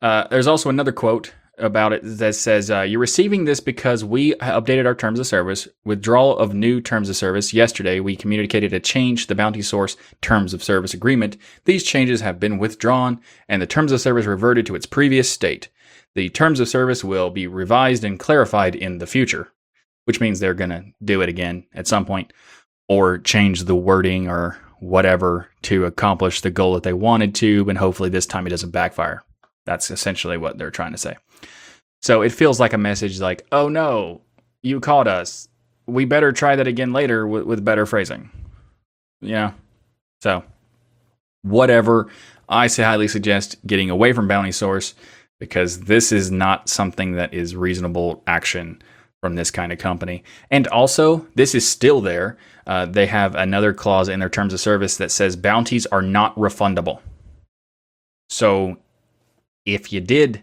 [0.02, 4.34] uh, there's also another quote about it that says uh, you're receiving this because we
[4.34, 8.00] updated our terms of service withdrawal of new terms of service yesterday.
[8.00, 11.36] We communicated a change to the bounty source terms of service agreement.
[11.64, 15.68] These changes have been withdrawn and the terms of service reverted to its previous state.
[16.14, 19.52] The terms of service will be revised and clarified in the future
[20.06, 22.32] which means they're going to do it again at some point
[22.88, 27.76] or change the wording or whatever to accomplish the goal that they wanted to and
[27.76, 29.22] hopefully this time it doesn't backfire
[29.66, 31.16] that's essentially what they're trying to say
[32.06, 34.20] so it feels like a message like, oh no,
[34.62, 35.48] you called us.
[35.86, 38.30] We better try that again later with, with better phrasing.
[39.20, 39.52] Yeah.
[40.22, 40.44] So,
[41.42, 42.08] whatever.
[42.48, 44.94] I highly suggest getting away from Bounty Source
[45.40, 48.80] because this is not something that is reasonable action
[49.20, 50.22] from this kind of company.
[50.48, 52.36] And also, this is still there.
[52.68, 56.36] Uh, they have another clause in their terms of service that says bounties are not
[56.36, 57.00] refundable.
[58.30, 58.78] So,
[59.66, 60.42] if you did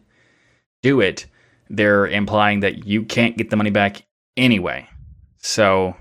[0.82, 1.26] do it,
[1.70, 4.06] they're implying that you can't get the money back
[4.38, 4.88] anyway.
[5.38, 5.96] So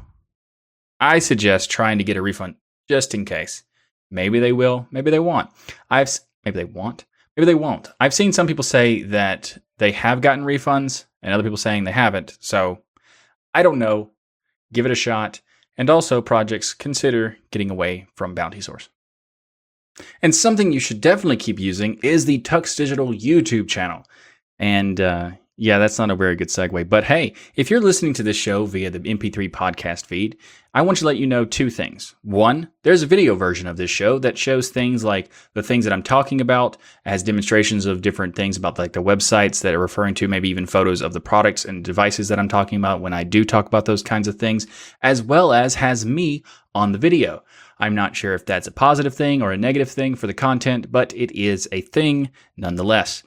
[1.01, 2.57] I suggest trying to get a refund
[2.89, 3.63] just in case.
[4.11, 5.49] Maybe they will, maybe they won't.
[5.91, 6.11] I've
[6.45, 7.07] maybe they want,
[7.37, 7.89] maybe they won't.
[7.99, 11.93] I've seen some people say that they have gotten refunds and other people saying they
[11.93, 12.37] haven't.
[12.41, 12.83] So
[13.55, 14.11] I don't know.
[14.73, 15.41] Give it a shot.
[15.77, 18.91] And also projects consider getting away from Bounty Source.
[20.23, 24.05] And something you should definitely keep using is the Tux Digital YouTube channel.
[24.59, 26.89] And uh, yeah, that's not a very good segue.
[26.89, 30.37] But hey, if you're listening to this show via the MP3 podcast feed,
[30.75, 32.15] I want to let you know two things.
[32.23, 35.93] One, there's a video version of this show that shows things like the things that
[35.93, 40.15] I'm talking about, has demonstrations of different things about like the websites that are referring
[40.15, 43.23] to, maybe even photos of the products and devices that I'm talking about when I
[43.23, 44.67] do talk about those kinds of things,
[45.03, 46.43] as well as has me
[46.75, 47.45] on the video.
[47.83, 50.92] I'm not sure if that's a positive thing or a negative thing for the content,
[50.92, 53.25] but it is a thing nonetheless.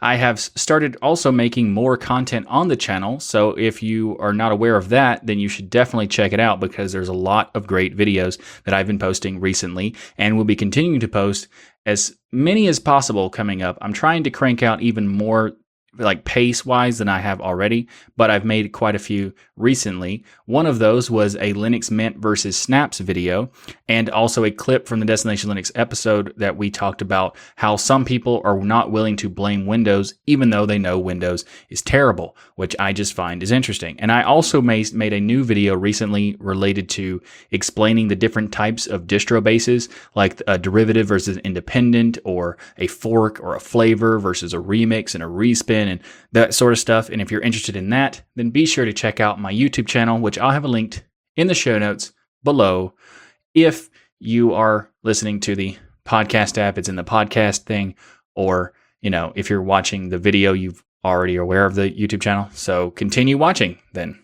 [0.00, 3.20] I have started also making more content on the channel.
[3.20, 6.58] So if you are not aware of that, then you should definitely check it out
[6.58, 10.56] because there's a lot of great videos that I've been posting recently and will be
[10.56, 11.48] continuing to post
[11.84, 13.76] as many as possible coming up.
[13.82, 15.52] I'm trying to crank out even more
[15.96, 20.24] like pace wise than I have already, but I've made quite a few recently.
[20.44, 23.50] One of those was a Linux Mint versus Snaps video,
[23.88, 28.04] and also a clip from the Destination Linux episode that we talked about how some
[28.04, 32.76] people are not willing to blame Windows, even though they know Windows is terrible, which
[32.78, 33.98] I just find is interesting.
[33.98, 38.86] And I also made, made a new video recently related to explaining the different types
[38.86, 44.52] of distro bases, like a derivative versus independent, or a fork or a flavor versus
[44.52, 46.00] a remix and a respin and
[46.32, 47.10] that sort of stuff.
[47.10, 50.18] And if you're interested in that, then be sure to check out my YouTube channel,
[50.18, 51.04] which I'll have a linked
[51.36, 52.12] in the show notes
[52.42, 52.94] below.
[53.54, 57.94] If you are listening to the podcast app, it's in the podcast thing,
[58.34, 62.48] or you know, if you're watching the video, you've already aware of the YouTube channel.
[62.52, 64.18] So continue watching then.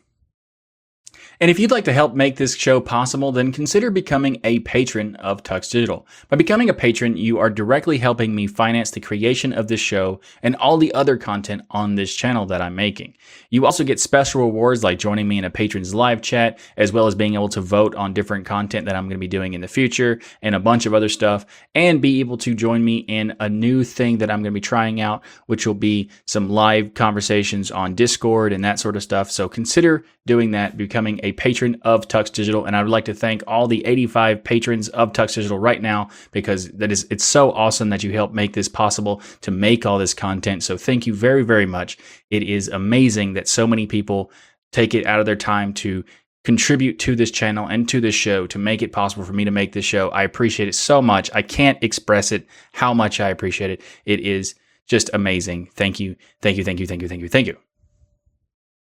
[1.40, 5.16] And if you'd like to help make this show possible, then consider becoming a patron
[5.16, 6.06] of Tux Digital.
[6.28, 10.20] By becoming a patron, you are directly helping me finance the creation of this show
[10.42, 13.14] and all the other content on this channel that I'm making.
[13.50, 17.06] You also get special rewards like joining me in a patron's live chat, as well
[17.06, 19.60] as being able to vote on different content that I'm going to be doing in
[19.60, 23.34] the future and a bunch of other stuff, and be able to join me in
[23.40, 26.94] a new thing that I'm going to be trying out, which will be some live
[26.94, 29.30] conversations on Discord and that sort of stuff.
[29.30, 32.64] So consider doing that, becoming a patron of Tux Digital.
[32.64, 36.10] And I would like to thank all the 85 patrons of Tux Digital right now
[36.30, 39.98] because that is it's so awesome that you help make this possible to make all
[39.98, 40.62] this content.
[40.62, 41.98] So thank you very, very much.
[42.30, 44.30] It is amazing that so many people
[44.70, 46.04] take it out of their time to
[46.44, 49.50] contribute to this channel and to this show to make it possible for me to
[49.50, 50.10] make this show.
[50.10, 51.30] I appreciate it so much.
[51.34, 53.80] I can't express it how much I appreciate it.
[54.04, 54.54] It is
[54.86, 55.70] just amazing.
[55.72, 56.16] Thank you.
[56.42, 56.64] Thank you.
[56.64, 56.86] Thank you.
[56.86, 57.08] Thank you.
[57.08, 57.28] Thank you.
[57.28, 57.56] Thank you.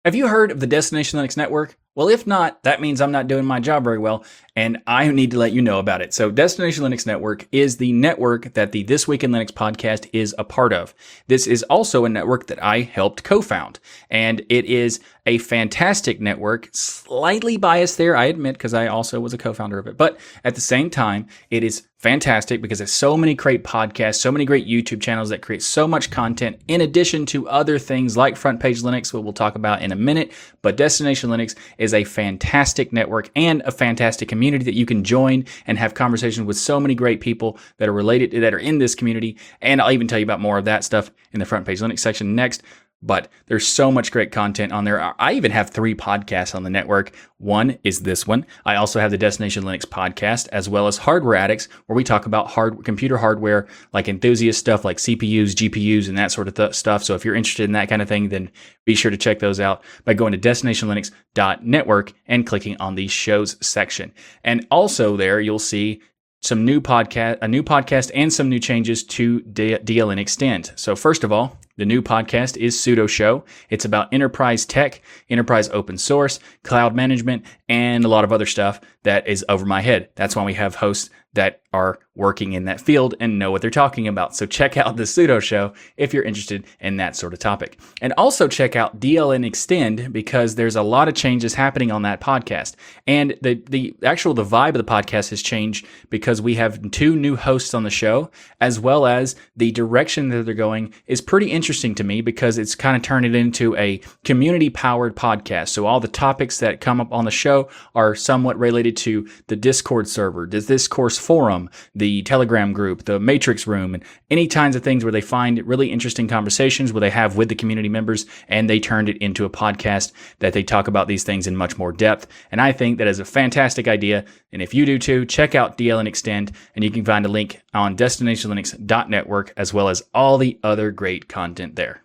[0.05, 1.77] Have you heard of the Destination Linux Network?
[1.97, 4.25] Well, if not, that means I'm not doing my job very well,
[4.57, 6.13] and I need to let you know about it.
[6.13, 10.35] So, Destination Linux Network is the network that the This Week in Linux podcast is
[10.37, 10.93] a part of.
[11.29, 13.79] This is also a network that I helped co found,
[14.11, 19.33] and it is a fantastic network, slightly biased there, I admit, because I also was
[19.33, 19.97] a co founder of it.
[19.97, 24.31] But at the same time, it is fantastic because there's so many great podcasts, so
[24.31, 28.37] many great YouTube channels that create so much content in addition to other things like
[28.37, 30.31] Front Page Linux, what we'll talk about in a minute.
[30.61, 35.45] But Destination Linux is a fantastic network and a fantastic community that you can join
[35.67, 38.95] and have conversations with so many great people that are related that are in this
[38.95, 39.39] community.
[39.61, 42.01] And I'll even tell you about more of that stuff in the Front Page Linux
[42.01, 42.63] section next
[43.05, 45.15] but there's so much great content on there.
[45.21, 47.15] I even have three podcasts on the network.
[47.37, 48.47] One is this one.
[48.65, 52.25] I also have the Destination Linux podcast, as well as Hardware Addicts, where we talk
[52.25, 56.75] about hard computer hardware, like enthusiast stuff, like CPUs, GPUs, and that sort of th-
[56.75, 57.05] stuff.
[57.05, 58.51] So if you're interested in that kind of thing, then
[58.87, 63.57] be sure to check those out by going to destinationlinux.network and clicking on the shows
[63.65, 64.13] section.
[64.43, 66.01] And also there, you'll see
[66.41, 70.73] some new podcast, a new podcast, and some new changes to DLN Extend.
[70.77, 73.45] So first of all, the new podcast is Sudo Show.
[73.69, 78.81] It's about enterprise tech, enterprise open source, cloud management, and a lot of other stuff
[79.03, 80.11] that is over my head.
[80.15, 83.71] That's why we have hosts that are working in that field and know what they're
[83.71, 84.37] talking about.
[84.37, 87.79] So check out the Sudo Show if you're interested in that sort of topic.
[88.01, 92.21] And also check out DLN Extend because there's a lot of changes happening on that
[92.21, 92.75] podcast.
[93.07, 97.17] And the the actual the vibe of the podcast has changed because we have two
[97.17, 101.51] new hosts on the show as well as the direction that they're going is pretty
[101.51, 105.69] interesting to me because it's kind of turned it into a community powered podcast.
[105.69, 109.57] So all the topics that come up on the show are somewhat related to the
[109.57, 114.83] Discord server, the Discourse forum, the Telegram group, the Matrix room, and any kinds of
[114.83, 118.69] things where they find really interesting conversations where they have with the community members and
[118.69, 121.93] they turned it into a podcast that they talk about these things in much more
[121.93, 122.27] depth.
[122.51, 124.25] And I think that is a fantastic idea.
[124.53, 127.63] And if you do too, check out DLN Extend and you can find a link
[127.73, 132.03] on destinationlinux.network as well as all the other great content there.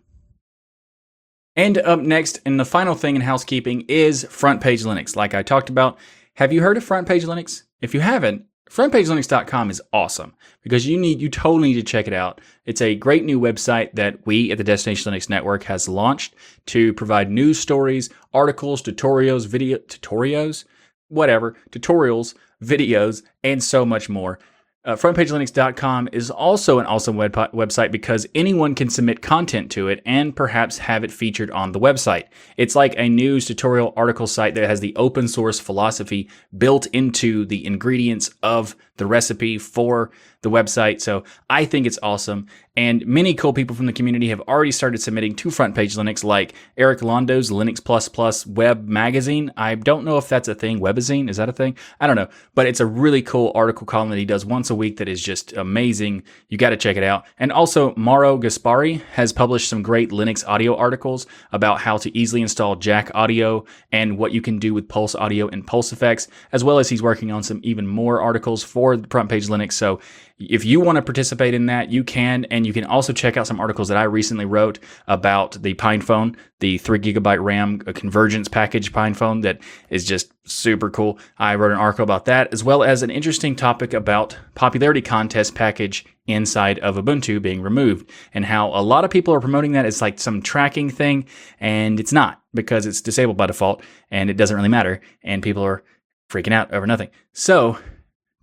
[1.55, 5.15] And up next, and the final thing in housekeeping is Front Page Linux.
[5.17, 5.97] Like I talked about,
[6.35, 7.63] have you heard of Front Page Linux?
[7.81, 12.13] If you haven't, frontpagelinux.com is awesome because you need you totally need to check it
[12.13, 12.39] out.
[12.65, 16.35] It's a great new website that we at the Destination Linux Network has launched
[16.67, 20.65] to provide news stories, articles, tutorials, video tutorials,
[21.07, 24.39] whatever, tutorials, videos, and so much more.
[24.85, 30.01] Uh, frontpagelinux.com is also an awesome web- website because anyone can submit content to it
[30.05, 32.23] and perhaps have it featured on the website.
[32.55, 37.45] It's like a news tutorial article site that has the open source philosophy built into
[37.45, 41.01] the ingredients of the recipe for the website.
[41.01, 42.47] So I think it's awesome.
[42.77, 46.23] And many cool people from the community have already started submitting to Front Page Linux,
[46.23, 49.51] like Eric Londo's Linux Plus Plus Web Magazine.
[49.57, 50.79] I don't know if that's a thing.
[50.79, 51.75] Webazine, is that a thing?
[51.99, 52.29] I don't know.
[52.55, 55.21] But it's a really cool article column that he does once a week that is
[55.21, 56.23] just amazing.
[56.47, 57.25] You got to check it out.
[57.37, 62.41] And also, Mauro Gaspari has published some great Linux audio articles about how to easily
[62.41, 66.63] install Jack Audio and what you can do with Pulse Audio and Pulse Effects, as
[66.63, 69.73] well as he's working on some even more articles for The front Page Linux.
[69.73, 69.99] So
[70.39, 72.45] if you want to participate in that, you can.
[72.45, 76.37] And you can also check out some articles that I recently wrote about the PinePhone,
[76.59, 79.59] the three gigabyte RAM convergence package PinePhone that
[79.89, 81.19] is just super cool.
[81.37, 85.55] I wrote an article about that, as well as an interesting topic about popularity contest
[85.55, 89.85] package inside of Ubuntu being removed and how a lot of people are promoting that
[89.85, 91.25] as like some tracking thing.
[91.59, 95.01] And it's not because it's disabled by default and it doesn't really matter.
[95.23, 95.83] And people are
[96.29, 97.09] freaking out over nothing.
[97.33, 97.77] So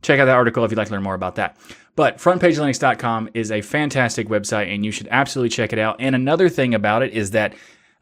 [0.03, 1.57] check out that article if you'd like to learn more about that.
[1.97, 5.97] But frontpagelinux.com is a fantastic website and you should absolutely check it out.
[5.99, 7.55] And another thing about it is that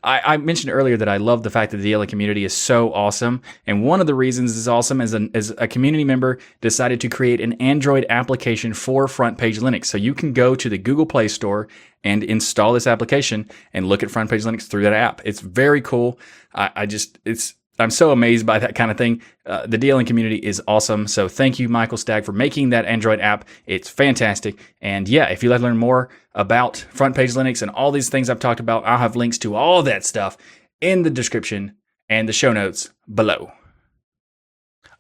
[0.03, 2.93] I, I, mentioned earlier that I love the fact that the DLN community is so
[2.93, 3.41] awesome.
[3.67, 7.09] And one of the reasons it's awesome is, an, is a community member decided to
[7.09, 9.87] create an Android application for Front Page Linux.
[9.87, 11.69] So you can go to the Google Play Store
[12.05, 15.23] and install this application and look at Front Page Linux through that app.
[15.25, 16.19] It's very cool.
[16.55, 19.21] I, I just, it's, I'm so amazed by that kind of thing.
[19.45, 21.09] Uh, the DLN community is awesome.
[21.09, 23.47] So thank you, Michael Stagg, for making that Android app.
[23.67, 24.59] It's fantastic.
[24.81, 28.09] And yeah, if you'd like to learn more about Front Page Linux and all these
[28.09, 30.37] things I've talked about, I'll have links to all that stuff
[30.81, 31.77] in the description
[32.09, 33.53] and the show notes below.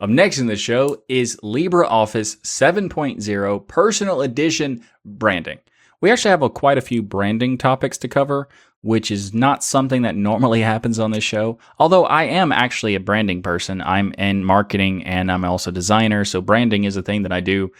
[0.01, 5.61] Up next in the show is LibreOffice 7.0 Personal Edition branding.
[6.01, 8.49] We actually have a, quite a few branding topics to cover,
[8.85, 11.59] which is not something that normally happens on this show.
[11.79, 16.25] Although I am actually a branding person, I'm in marketing and I'm also a designer.
[16.27, 17.71] So branding is a thing that I do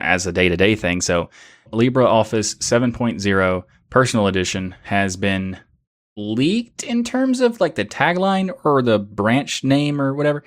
[0.00, 1.02] as a day to day thing.
[1.02, 1.28] So
[1.72, 5.58] LibreOffice 7.0 Personal Edition has been
[6.16, 10.42] leaked in terms of like the tagline or the branch name or whatever.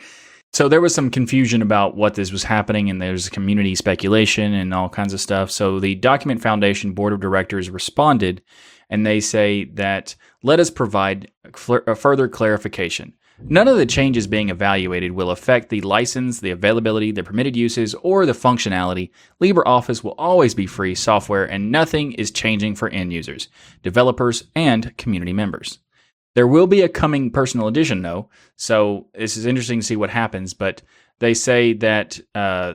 [0.51, 4.73] So there was some confusion about what this was happening, and there's community speculation and
[4.73, 5.51] all kinds of stuff.
[5.51, 8.41] So the Document Foundation Board of Directors responded,
[8.89, 13.13] and they say that let us provide a further clarification.
[13.41, 17.95] None of the changes being evaluated will affect the license, the availability, the permitted uses,
[17.95, 19.11] or the functionality.
[19.41, 23.47] LibreOffice will always be free software, and nothing is changing for end users,
[23.81, 25.79] developers, and community members.
[26.35, 30.09] There will be a coming personal edition, though, so this is interesting to see what
[30.09, 30.53] happens.
[30.53, 30.81] But
[31.19, 32.73] they say that uh,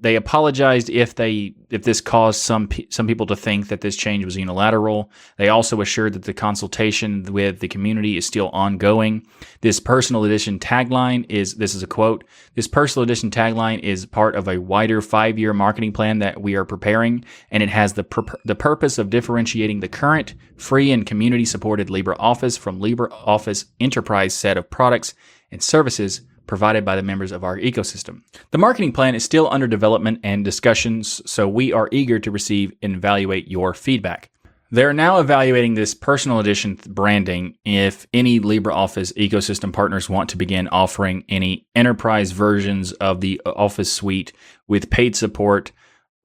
[0.00, 4.24] they apologized if they if this caused some some people to think that this change
[4.24, 5.10] was unilateral.
[5.36, 9.26] They also assured that the consultation with the community is still ongoing.
[9.62, 12.24] This personal edition tagline is this is a quote.
[12.54, 16.64] This personal edition tagline is part of a wider 5-year marketing plan that we are
[16.64, 18.04] preparing and it has the
[18.44, 24.56] the purpose of differentiating the current free and community supported LibreOffice from LibreOffice Enterprise set
[24.56, 25.14] of products
[25.50, 28.22] and services provided by the members of our ecosystem.
[28.50, 32.72] The marketing plan is still under development and discussions, so we are eager to receive
[32.82, 34.30] and evaluate your feedback.
[34.70, 40.66] They're now evaluating this personal edition branding if any LibreOffice ecosystem partners want to begin
[40.68, 44.32] offering any enterprise versions of the uh, Office suite
[44.66, 45.70] with paid support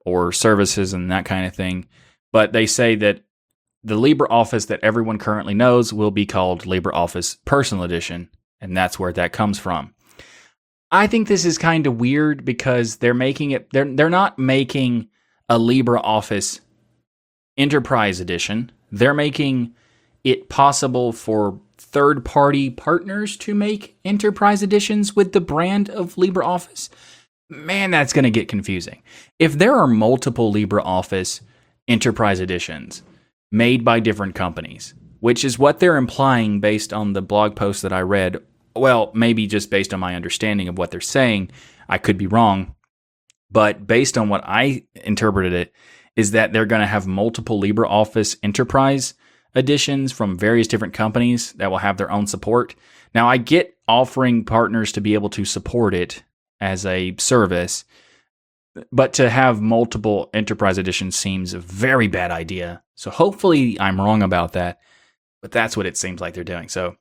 [0.04, 1.86] or services and that kind of thing.
[2.32, 3.20] But they say that
[3.84, 8.28] the LibreOffice that everyone currently knows will be called LibreOffice Personal Edition,
[8.60, 9.94] and that's where that comes from.
[10.92, 15.08] I think this is kind of weird because they're making it they're they're not making
[15.48, 16.60] a LibreOffice
[17.56, 18.70] Enterprise Edition.
[18.92, 19.74] They're making
[20.22, 26.90] it possible for third party partners to make enterprise editions with the brand of LibreOffice.
[27.48, 29.02] Man, that's going to get confusing.
[29.38, 31.40] If there are multiple LibreOffice
[31.88, 33.02] enterprise editions
[33.50, 37.92] made by different companies, which is what they're implying based on the blog post that
[37.92, 38.42] I read
[38.74, 41.50] well, maybe just based on my understanding of what they're saying,
[41.88, 42.74] I could be wrong.
[43.50, 45.72] But based on what I interpreted it,
[46.16, 49.14] is that they're going to have multiple LibreOffice enterprise
[49.54, 52.74] editions from various different companies that will have their own support.
[53.14, 56.22] Now, I get offering partners to be able to support it
[56.60, 57.84] as a service,
[58.90, 62.82] but to have multiple enterprise editions seems a very bad idea.
[62.94, 64.78] So hopefully I'm wrong about that,
[65.42, 66.68] but that's what it seems like they're doing.
[66.68, 66.96] So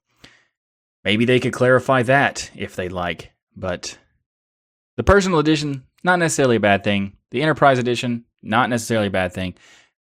[1.03, 3.31] Maybe they could clarify that if they'd like.
[3.55, 3.97] But
[4.97, 7.17] the personal edition, not necessarily a bad thing.
[7.31, 9.55] The enterprise edition, not necessarily a bad thing.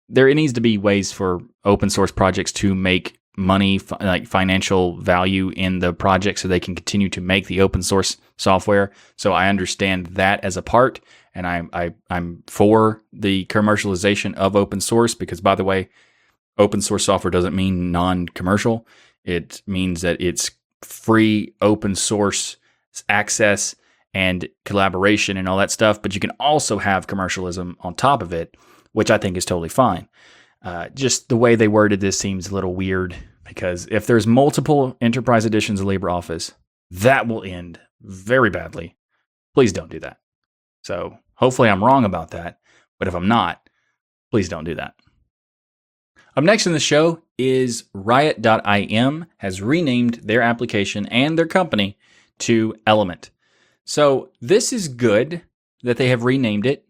[0.09, 5.51] There needs to be ways for open source projects to make money, like financial value
[5.57, 8.93] in the project so they can continue to make the open source software.
[9.17, 11.01] So I understand that as a part.
[11.35, 15.89] and I, I I'm for the commercialization of open source because, by the way,
[16.59, 18.87] open source software doesn't mean non-commercial.
[19.25, 20.53] It means that it's
[20.85, 22.57] free, open source
[23.09, 23.75] access
[24.13, 26.01] and collaboration and all that stuff.
[26.01, 28.57] But you can also have commercialism on top of it,
[28.93, 30.09] which I think is totally fine.
[30.63, 33.15] Uh, just the way they worded this seems a little weird
[33.47, 36.53] because if there's multiple enterprise editions of LibreOffice,
[36.91, 38.97] that will end very badly.
[39.55, 40.19] Please don't do that.
[40.83, 42.59] So hopefully I'm wrong about that.
[42.99, 43.69] But if I'm not,
[44.31, 44.95] please don't do that.
[46.37, 51.97] Up next in the show is Riot.im has renamed their application and their company
[52.41, 53.31] to Element.
[53.85, 55.43] So this is good
[55.83, 56.87] that they have renamed it.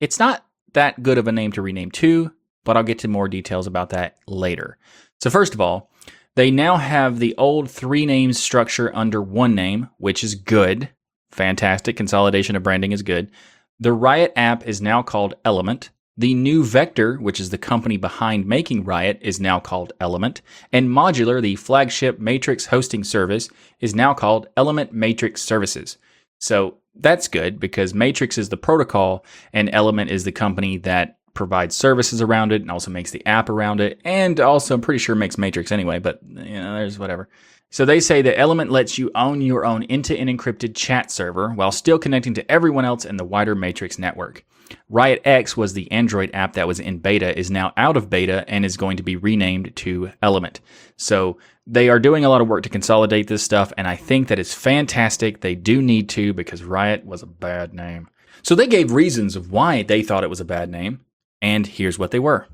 [0.00, 2.32] It's not that good of a name to rename to,
[2.64, 4.76] but I'll get to more details about that later.
[5.22, 5.92] So first of all,
[6.34, 10.88] they now have the old three names structure under one name, which is good.
[11.30, 11.96] Fantastic.
[11.96, 13.30] Consolidation of branding is good.
[13.78, 15.90] The Riot app is now called Element.
[16.20, 20.42] The new Vector, which is the company behind making Riot, is now called Element.
[20.70, 23.48] And Modular, the flagship Matrix hosting service,
[23.80, 25.96] is now called Element Matrix Services.
[26.38, 31.74] So that's good because Matrix is the protocol and Element is the company that provides
[31.74, 35.14] services around it and also makes the app around it and also I'm pretty sure
[35.14, 37.30] makes Matrix anyway, but you know, there's whatever.
[37.70, 41.72] So they say that Element lets you own your own end-to-end encrypted chat server while
[41.72, 44.44] still connecting to everyone else in the wider Matrix network.
[44.88, 48.44] Riot X was the Android app that was in beta, is now out of beta
[48.48, 50.60] and is going to be renamed to Element.
[50.96, 54.28] So they are doing a lot of work to consolidate this stuff, and I think
[54.28, 55.40] that is fantastic.
[55.40, 58.08] They do need to because Riot was a bad name.
[58.42, 61.00] So they gave reasons of why they thought it was a bad name.
[61.42, 62.46] And here's what they were.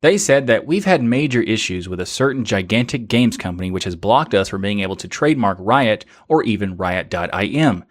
[0.00, 3.96] They said that we've had major issues with a certain gigantic games company which has
[3.96, 7.84] blocked us from being able to trademark Riot or even Riot.im.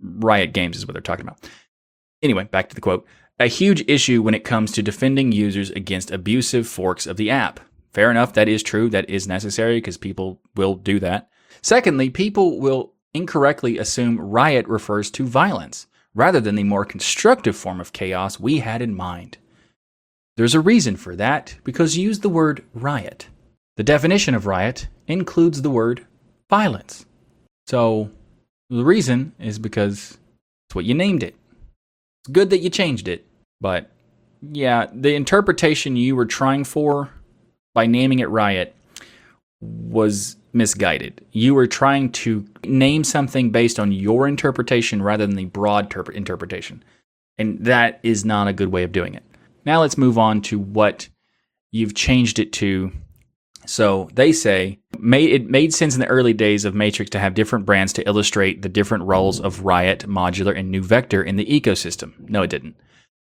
[0.00, 1.48] Riot Games is what they're talking about.
[2.22, 3.06] Anyway, back to the quote.
[3.38, 7.60] A huge issue when it comes to defending users against abusive forks of the app.
[7.92, 8.90] Fair enough, that is true.
[8.90, 11.30] That is necessary because people will do that.
[11.62, 17.80] Secondly, people will incorrectly assume riot refers to violence rather than the more constructive form
[17.80, 19.38] of chaos we had in mind.
[20.36, 23.28] There's a reason for that because you use the word riot.
[23.76, 26.06] The definition of riot includes the word
[26.50, 27.06] violence.
[27.66, 28.10] So
[28.70, 30.18] the reason is because
[30.66, 31.36] it's what you named it.
[32.20, 33.26] It's good that you changed it,
[33.60, 33.90] but
[34.40, 37.10] yeah, the interpretation you were trying for
[37.74, 38.74] by naming it riot
[39.60, 41.24] was misguided.
[41.32, 46.14] You were trying to name something based on your interpretation rather than the broad terp-
[46.14, 46.82] interpretation.
[47.36, 49.22] And that is not a good way of doing it.
[49.64, 51.08] Now let's move on to what
[51.70, 52.92] you've changed it to.
[53.68, 57.66] So they say it made sense in the early days of Matrix to have different
[57.66, 62.14] brands to illustrate the different roles of Riot, Modular, and New Vector in the ecosystem.
[62.30, 62.76] No, it didn't.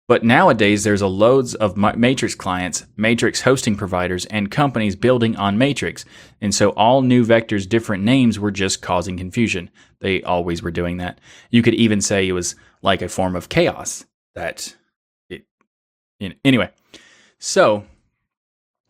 [0.08, 5.60] But nowadays, there's a loads of Matrix clients, Matrix hosting providers, and companies building on
[5.60, 6.06] Matrix.
[6.42, 9.70] And so all new vectors' different names were just causing confusion.
[10.00, 11.22] They always were doing that.
[11.52, 14.76] You could even say it was like a form of chaos that
[15.30, 15.46] it.
[16.44, 16.72] Anyway,
[17.38, 17.86] so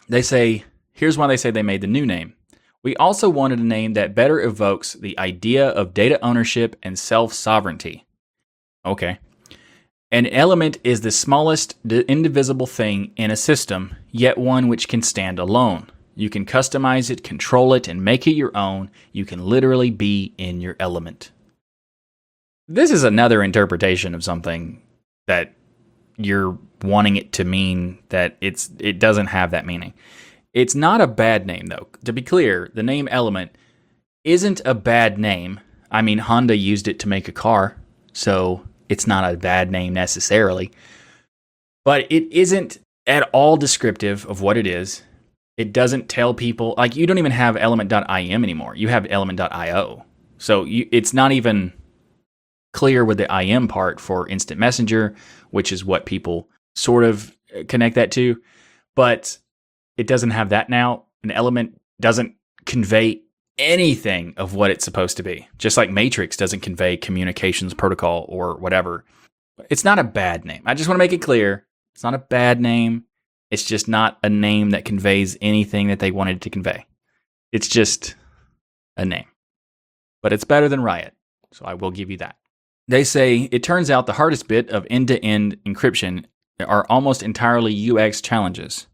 [0.08, 0.64] they say
[1.02, 2.36] here's why they say they made the new name.
[2.84, 7.34] We also wanted a name that better evokes the idea of data ownership and self
[7.34, 8.06] sovereignty.
[8.86, 9.18] Okay.
[10.12, 15.40] An element is the smallest indivisible thing in a system, yet one which can stand
[15.40, 15.90] alone.
[16.16, 18.92] You can customize it, control it, and make it your own.
[19.12, 21.32] You can literally be in your element.
[22.68, 24.84] This is another interpretation of something
[25.26, 25.56] that
[26.18, 29.96] you're wanting it to mean that it's it doesn't have that meaning.
[30.54, 31.88] It's not a bad name though.
[32.06, 33.52] To be clear, the name Element
[34.24, 35.60] isn't a bad name.
[35.90, 37.78] I mean, Honda used it to make a car,
[38.14, 40.72] so it's not a bad name necessarily.
[41.84, 45.04] But it isn't at all descriptive of what it is.
[45.58, 48.76] It doesn't tell people like you don't even have element.im anymore.
[48.76, 50.06] You have element.io.
[50.38, 51.74] So you, it's not even
[52.74, 55.16] clear with the IM part for instant messenger,
[55.50, 57.36] which is what people sort of
[57.68, 58.42] connect that to,
[58.96, 59.38] but
[60.02, 61.04] it doesn't have that now.
[61.22, 62.34] An element doesn't
[62.66, 63.22] convey
[63.60, 68.58] anything of what it's supposed to be, just like Matrix doesn't convey communications protocol or
[68.58, 69.06] whatever.
[69.70, 70.64] It's not a bad name.
[70.66, 73.04] I just want to make it clear it's not a bad name.
[73.52, 76.88] It's just not a name that conveys anything that they wanted to convey.
[77.52, 78.16] It's just
[78.98, 79.28] a name.
[80.24, 81.14] But it's better than Riot,
[81.54, 82.38] so I will give you that.
[82.88, 86.26] They say it turns out the hardest bit of end to end encryption
[86.60, 88.88] are almost entirely UX challenges.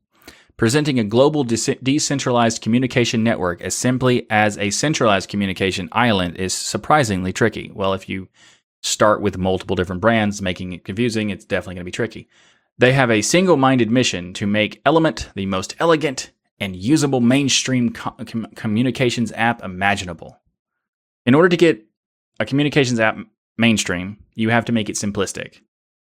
[0.57, 6.53] Presenting a global de- decentralized communication network as simply as a centralized communication island is
[6.53, 7.71] surprisingly tricky.
[7.73, 8.27] Well, if you
[8.81, 11.29] start with multiple different brands, making it confusing.
[11.29, 12.27] It's definitely going to be tricky.
[12.77, 17.89] They have a single minded mission to make Element the most elegant and usable mainstream
[17.91, 20.39] com- communications app imaginable.
[21.25, 21.85] In order to get
[22.39, 23.17] a communications app
[23.57, 25.61] mainstream, you have to make it simplistic.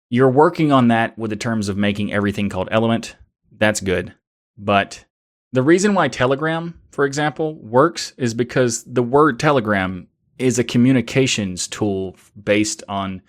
[0.10, 3.16] You're working on that with the terms of making everything called Element.
[3.52, 4.14] That's good.
[4.58, 5.06] But
[5.52, 11.68] the reason why Telegram, for example, works is because the word Telegram is a communications
[11.68, 13.22] tool based on,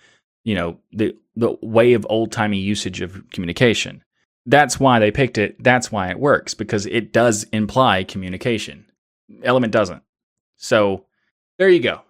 [0.43, 4.03] you know, the the way of old timey usage of communication.
[4.45, 5.61] That's why they picked it.
[5.61, 8.85] That's why it works because it does imply communication.
[9.43, 10.03] Element doesn't.
[10.55, 11.05] So
[11.57, 12.01] there you go.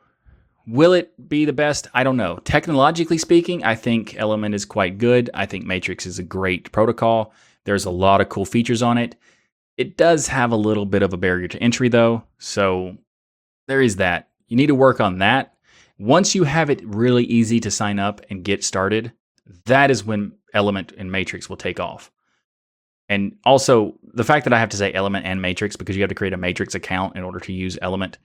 [0.67, 1.87] Will it be the best?
[1.93, 2.37] I don't know.
[2.43, 5.29] Technologically speaking, I think Element is quite good.
[5.33, 7.33] I think Matrix is a great protocol.
[7.65, 9.15] There's a lot of cool features on it.
[9.77, 12.23] It does have a little bit of a barrier to entry though.
[12.37, 12.97] So
[13.67, 14.29] there is that.
[14.47, 15.55] You need to work on that.
[15.97, 19.11] Once you have it really easy to sign up and get started,
[19.65, 22.11] that is when Element and Matrix will take off.
[23.07, 26.09] And also, the fact that I have to say Element and Matrix because you have
[26.09, 28.17] to create a Matrix account in order to use Element,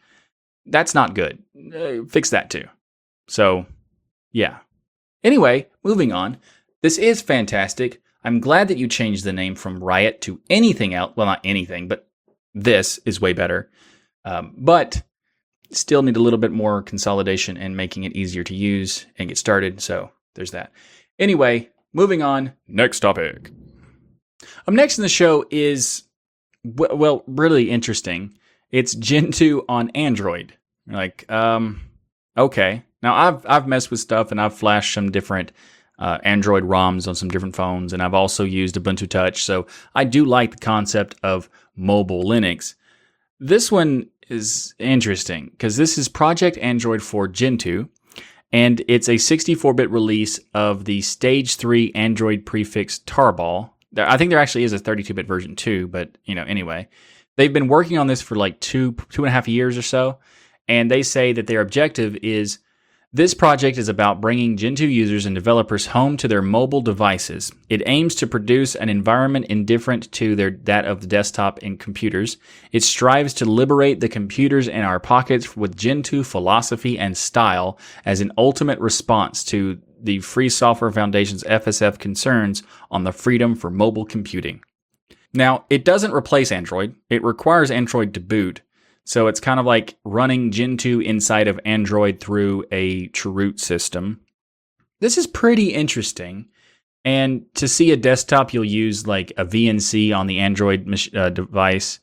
[0.67, 1.43] that's not good.
[1.75, 2.65] Uh, fix that too.
[3.29, 3.67] So,
[4.33, 4.59] yeah.
[5.23, 6.39] Anyway, moving on.
[6.83, 8.01] This is fantastic.
[8.23, 11.13] I'm glad that you changed the name from Riot to anything else.
[11.17, 12.09] Well, not anything, but
[12.55, 13.71] this is way better.
[14.25, 15.03] Um, but
[15.71, 19.39] still need a little bit more consolidation and making it easier to use and get
[19.39, 19.81] started.
[19.81, 20.73] So there's that.
[21.19, 22.53] Anyway, moving on.
[22.69, 23.51] Next topic.
[24.67, 26.05] Up next in the show is,
[26.65, 28.37] well, really interesting.
[28.71, 30.55] It's Gentoo on Android.
[30.87, 31.81] Like, um,
[32.37, 32.85] okay.
[33.03, 35.53] Now I've I've messed with stuff and I've flashed some different
[36.01, 39.45] uh, Android ROMs on some different phones, and I've also used Ubuntu Touch.
[39.45, 42.75] So I do like the concept of mobile Linux.
[43.39, 47.87] This one is interesting because this is Project Android for Gentoo,
[48.53, 53.71] and it's a 64-bit release of the Stage 3 Android prefix Tarball.
[53.97, 56.89] I think there actually is a 32-bit version too, but you know, anyway,
[57.37, 60.19] they've been working on this for like two two and a half years or so,
[60.69, 62.61] and they say that their objective is
[63.13, 67.51] this project is about bringing Gentoo users and developers home to their mobile devices.
[67.69, 72.37] It aims to produce an environment indifferent to their, that of the desktop and computers.
[72.71, 78.21] It strives to liberate the computers in our pockets with Gentoo philosophy and style as
[78.21, 84.05] an ultimate response to the Free Software Foundation's FSF concerns on the freedom for mobile
[84.05, 84.63] computing.
[85.35, 86.95] Now, it doesn't replace Android.
[87.09, 88.63] It requires Android to boot,
[89.11, 94.21] so it's kind of like running Gentoo inside of Android through a chroot system.
[95.01, 96.47] This is pretty interesting.
[97.05, 101.99] And to see a desktop, you'll use like a VNC on the Android uh, device,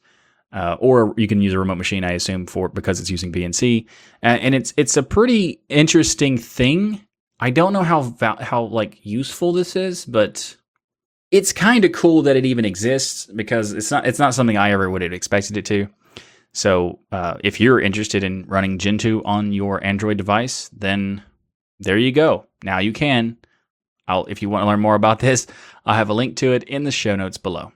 [0.51, 3.85] uh, or you can use a remote machine, I assume, for because it's using VNC.
[4.21, 7.07] Uh, and it's it's a pretty interesting thing.
[7.39, 10.57] I don't know how how like useful this is, but
[11.31, 14.71] it's kind of cool that it even exists because it's not it's not something I
[14.71, 15.87] ever would have expected it to.
[16.57, 21.21] So uh, if you're interested in running Gentoo on your Android device, then
[21.79, 22.47] there you go.
[22.63, 23.37] Now you can.
[24.07, 25.45] I'll, if you want to learn more about this,
[25.85, 27.73] I'll have a link to it in the show notes below.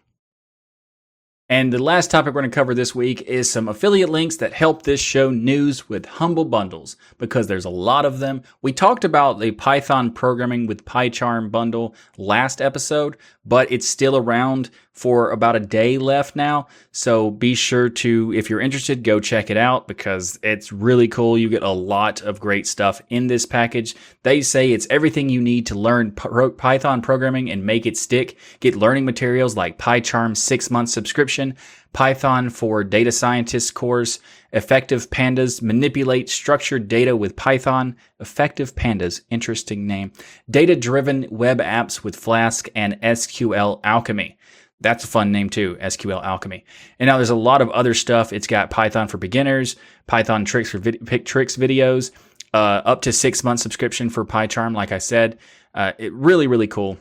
[1.47, 4.53] And the last topic we're going to cover this week is some affiliate links that
[4.53, 8.41] help this show news with Humble Bundles because there's a lot of them.
[8.61, 14.71] We talked about the Python programming with PyCharm bundle last episode, but it's still around
[14.93, 16.67] for about a day left now.
[16.91, 21.37] So be sure to, if you're interested, go check it out because it's really cool.
[21.37, 23.95] You get a lot of great stuff in this package.
[24.23, 28.37] They say it's everything you need to learn Python programming and make it stick.
[28.59, 31.55] Get learning materials like PyCharm six month subscription,
[31.93, 34.19] Python for data scientists course,
[34.53, 40.11] Effective Pandas, manipulate structured data with Python, Effective Pandas, interesting name,
[40.49, 44.37] data driven web apps with Flask and SQL Alchemy.
[44.81, 46.65] That's a fun name too, SQL Alchemy.
[46.99, 48.33] And now there's a lot of other stuff.
[48.33, 49.75] It's got Python for beginners,
[50.07, 52.11] Python tricks for vid- pick tricks videos,
[52.53, 54.75] uh, up to six month subscription for PyCharm.
[54.75, 55.37] Like I said,
[55.73, 56.97] uh, it really really cool.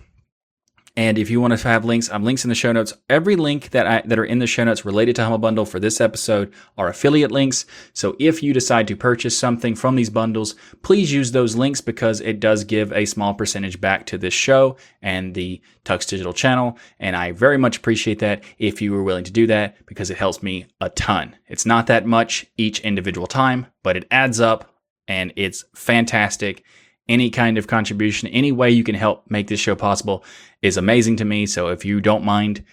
[0.97, 2.93] And if you want to have links, I'm links in the show notes.
[3.09, 5.79] Every link that I, that are in the show notes related to Humble Bundle for
[5.79, 7.65] this episode are affiliate links.
[7.93, 12.21] So if you decide to purchase something from these bundles, please use those links because
[12.21, 16.77] it does give a small percentage back to this show and the Tux Digital channel.
[16.99, 20.19] And I very much appreciate that if you were willing to do that because it
[20.19, 21.37] helps me a ton.
[21.47, 24.75] It's not that much each individual time, but it adds up
[25.07, 26.65] and it's fantastic
[27.11, 30.25] any kind of contribution, any way you can help make this show possible
[30.63, 31.45] is amazing to me.
[31.45, 32.65] So if you don't mind,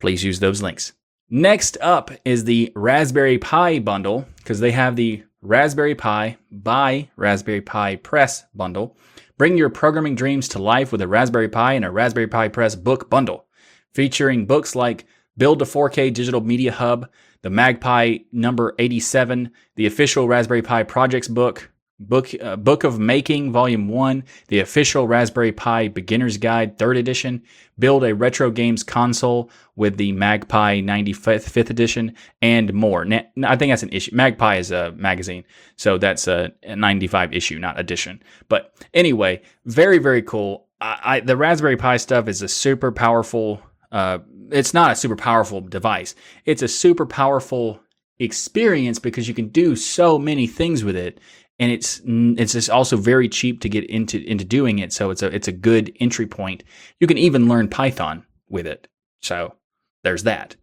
[0.00, 0.92] please use those links.
[1.30, 7.62] Next up is the Raspberry Pi bundle because they have the Raspberry Pi by Raspberry
[7.62, 8.96] Pi Press bundle.
[9.38, 12.76] Bring your programming dreams to life with a Raspberry Pi and a Raspberry Pi Press
[12.76, 13.46] book bundle,
[13.92, 15.06] featuring books like
[15.36, 17.10] Build a 4K Digital Media Hub,
[17.42, 23.52] the MagPi number 87, the official Raspberry Pi projects book, Book uh, Book of Making
[23.52, 27.42] Volume 1, the official Raspberry Pi Beginner's Guide 3rd edition,
[27.78, 33.04] build a retro games console with the MagPi 95th 5th edition and more.
[33.04, 34.10] Now, I think that's an issue.
[34.10, 35.44] MagPi is a magazine,
[35.76, 38.22] so that's a 95 issue, not edition.
[38.48, 40.66] But anyway, very very cool.
[40.80, 44.18] I, I, the Raspberry Pi stuff is a super powerful uh,
[44.50, 46.14] it's not a super powerful device.
[46.44, 47.80] It's a super powerful
[48.18, 51.18] experience because you can do so many things with it
[51.58, 54.92] and it's it's also very cheap to get into into doing it.
[54.92, 56.64] So it's a it's a good entry point.
[57.00, 58.88] You can even learn Python with it.
[59.22, 59.54] So
[60.02, 60.56] there's that.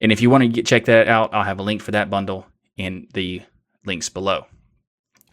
[0.00, 2.08] And if you want to get, check that out, I'll have a link for that
[2.08, 2.46] bundle
[2.76, 3.42] in the
[3.84, 4.46] links below.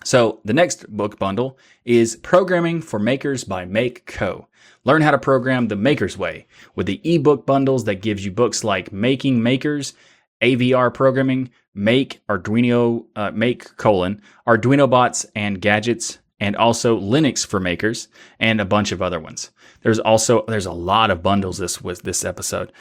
[0.03, 4.47] So the next book bundle is Programming for Makers by Make Co.
[4.83, 8.63] Learn how to program the maker's way with the ebook bundles that gives you books
[8.63, 9.93] like Making Makers,
[10.41, 17.59] AVR Programming, Make Arduino, uh, Make colon Arduino bots and gadgets, and also Linux for
[17.59, 18.07] makers,
[18.39, 19.51] and a bunch of other ones.
[19.81, 22.71] There's also there's a lot of bundles this with this episode.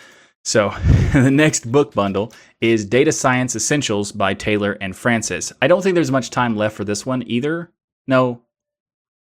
[0.45, 0.71] So
[1.13, 5.53] the next book bundle is Data Science Essentials by Taylor and Francis.
[5.61, 7.73] I don't think there's much time left for this one either.
[8.07, 8.43] No,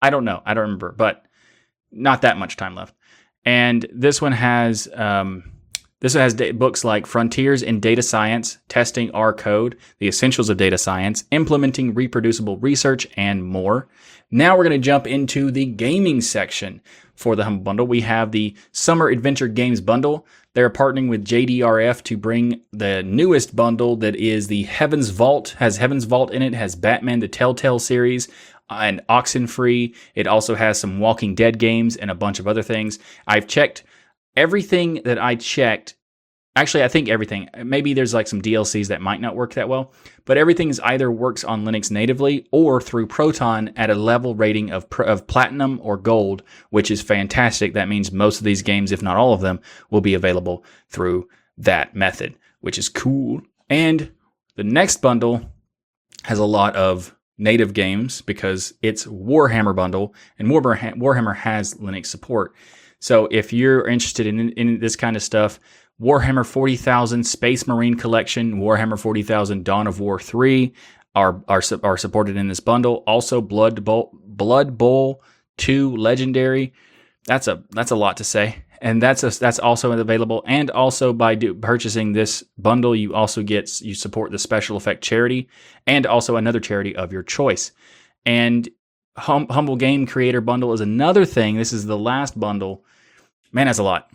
[0.02, 0.42] I don't know.
[0.46, 1.24] I don't remember, but
[1.92, 2.96] not that much time left.
[3.46, 5.52] And this one has um,
[6.02, 10.78] this has books like Frontiers in Data Science, Testing R Code, The Essentials of Data
[10.78, 13.88] Science, Implementing Reproducible Research, and more.
[14.32, 16.82] Now we're going to jump into the gaming section
[17.14, 17.86] for the Humble Bundle.
[17.86, 20.26] We have the Summer Adventure Games Bundle.
[20.54, 25.78] They're partnering with JDRF to bring the newest bundle that is the Heaven's Vault, has
[25.78, 28.28] Heaven's Vault in it, has Batman the Telltale series,
[28.72, 29.96] and Oxenfree.
[30.16, 32.98] It also has some Walking Dead games and a bunch of other things.
[33.28, 33.84] I've checked
[34.36, 35.96] everything that I checked,
[36.56, 39.94] actually, I think everything, maybe there's like some DLCs that might not work that well,
[40.26, 44.86] but everything's either works on Linux natively or through Proton at a level rating of,
[45.00, 47.74] of platinum or gold, which is fantastic.
[47.74, 49.60] That means most of these games, if not all of them,
[49.90, 51.28] will be available through
[51.58, 53.42] that method, which is cool.
[53.70, 54.12] And
[54.56, 55.50] the next bundle
[56.24, 62.54] has a lot of native games because it's Warhammer bundle and Warhammer has Linux support.
[63.02, 65.60] So if you're interested in, in this kind of stuff,
[66.00, 70.72] Warhammer 40,000 Space Marine Collection, Warhammer 40,000 Dawn of War 3
[71.16, 73.04] are, are, are supported in this bundle.
[73.08, 75.24] Also, Blood Bowl, Blood Bowl
[75.58, 76.74] 2 Legendary.
[77.26, 80.44] That's a that's a lot to say, and that's a, that's also available.
[80.48, 85.04] And also by do, purchasing this bundle, you also get you support the special effect
[85.04, 85.50] charity,
[85.86, 87.74] and also another charity of your choice.
[88.26, 88.68] And
[89.18, 91.58] hum, Humble Game Creator Bundle is another thing.
[91.58, 92.84] This is the last bundle.
[93.52, 94.10] Man, that's a lot.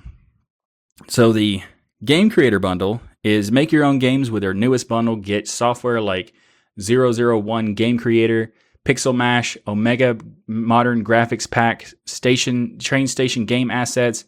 [1.08, 1.62] So the
[2.04, 5.16] Game Creator Bundle is make your own games with their newest bundle.
[5.16, 6.32] Get software like
[6.78, 8.52] 001 Game Creator,
[8.84, 10.16] Pixel Mash, Omega
[10.46, 14.24] Modern Graphics Pack, Station Train Station Game Assets,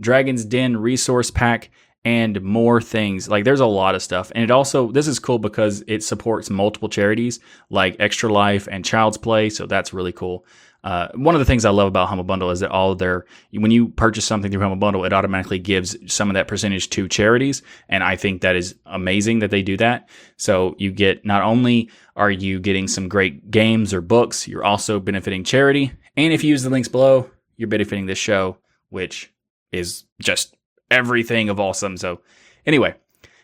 [0.00, 1.70] Dragon's Den Resource Pack,
[2.04, 3.28] and more things.
[3.28, 4.32] Like there's a lot of stuff.
[4.34, 7.40] And it also this is cool because it supports multiple charities
[7.70, 10.46] like Extra Life and Child's Play, so that's really cool.
[10.88, 13.70] Uh, one of the things I love about Humble Bundle is that all their when
[13.70, 17.60] you purchase something through Humble Bundle, it automatically gives some of that percentage to charities,
[17.90, 20.08] and I think that is amazing that they do that.
[20.38, 24.98] So you get not only are you getting some great games or books, you're also
[24.98, 28.56] benefiting charity, and if you use the links below, you're benefiting this show,
[28.88, 29.30] which
[29.72, 30.56] is just
[30.90, 31.98] everything of awesome.
[31.98, 32.22] So
[32.64, 32.94] anyway,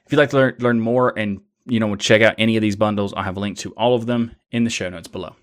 [0.07, 2.77] if you'd like to learn learn more and you know check out any of these
[2.77, 5.37] bundles, I'll have a link to all of them in the show notes below.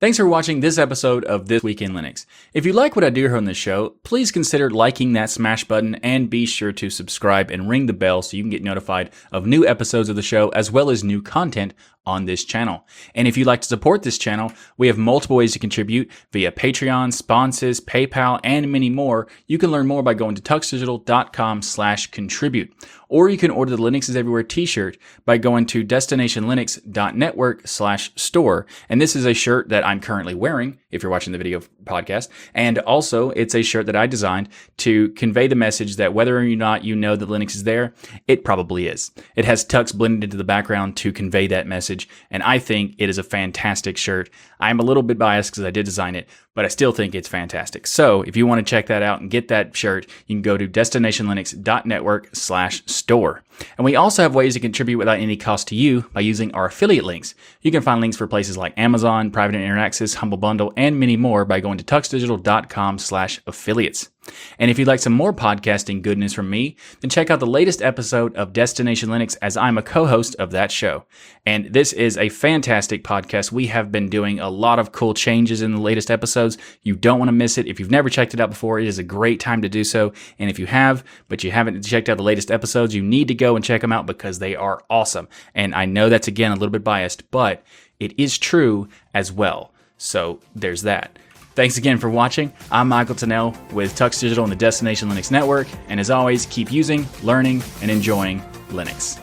[0.00, 2.24] Thanks for watching this episode of This Week in Linux.
[2.54, 5.64] If you like what I do here on this show, please consider liking that smash
[5.64, 9.10] button and be sure to subscribe and ring the bell so you can get notified
[9.30, 11.74] of new episodes of the show as well as new content
[12.06, 12.86] on this channel.
[13.14, 16.50] And if you'd like to support this channel, we have multiple ways to contribute via
[16.50, 19.28] Patreon, sponsors, PayPal, and many more.
[19.46, 22.72] You can learn more by going to tuxdigital.com slash contribute.
[23.08, 28.66] Or you can order the Linux is Everywhere t-shirt by going to destinationlinux.network slash store.
[28.88, 32.28] And this is a shirt that I'm currently wearing, if you're watching the video podcast.
[32.54, 34.48] And also, it's a shirt that I designed
[34.78, 37.94] to convey the message that whether or not you know that Linux is there,
[38.28, 39.10] it probably is.
[39.34, 41.99] It has Tux blended into the background to convey that message.
[42.30, 44.30] And I think it is a fantastic shirt.
[44.58, 47.28] I'm a little bit biased because I did design it but I still think it's
[47.28, 47.86] fantastic.
[47.86, 50.56] So if you want to check that out and get that shirt, you can go
[50.56, 53.42] to destinationlinux.network slash store.
[53.76, 56.66] And we also have ways to contribute without any cost to you by using our
[56.66, 57.34] affiliate links.
[57.60, 61.16] You can find links for places like Amazon, Private Internet Access, Humble Bundle, and many
[61.16, 64.10] more by going to tuxdigital.com slash affiliates.
[64.58, 67.82] And if you'd like some more podcasting goodness from me, then check out the latest
[67.82, 71.04] episode of Destination Linux as I'm a co-host of that show.
[71.46, 73.50] And this is a fantastic podcast.
[73.50, 76.10] We have been doing a lot of cool changes in the latest
[76.40, 76.62] episodes.
[76.82, 77.66] You don't want to miss it.
[77.66, 80.12] If you've never checked it out before, it is a great time to do so.
[80.38, 83.34] And if you have, but you haven't checked out the latest episodes, you need to
[83.34, 85.28] go and check them out because they are awesome.
[85.54, 87.62] And I know that's again a little bit biased, but
[87.98, 89.72] it is true as well.
[89.98, 91.18] So there's that.
[91.54, 92.52] Thanks again for watching.
[92.70, 95.66] I'm Michael Tunnell with Tux Digital and the Destination Linux Network.
[95.88, 99.19] And as always, keep using, learning, and enjoying Linux.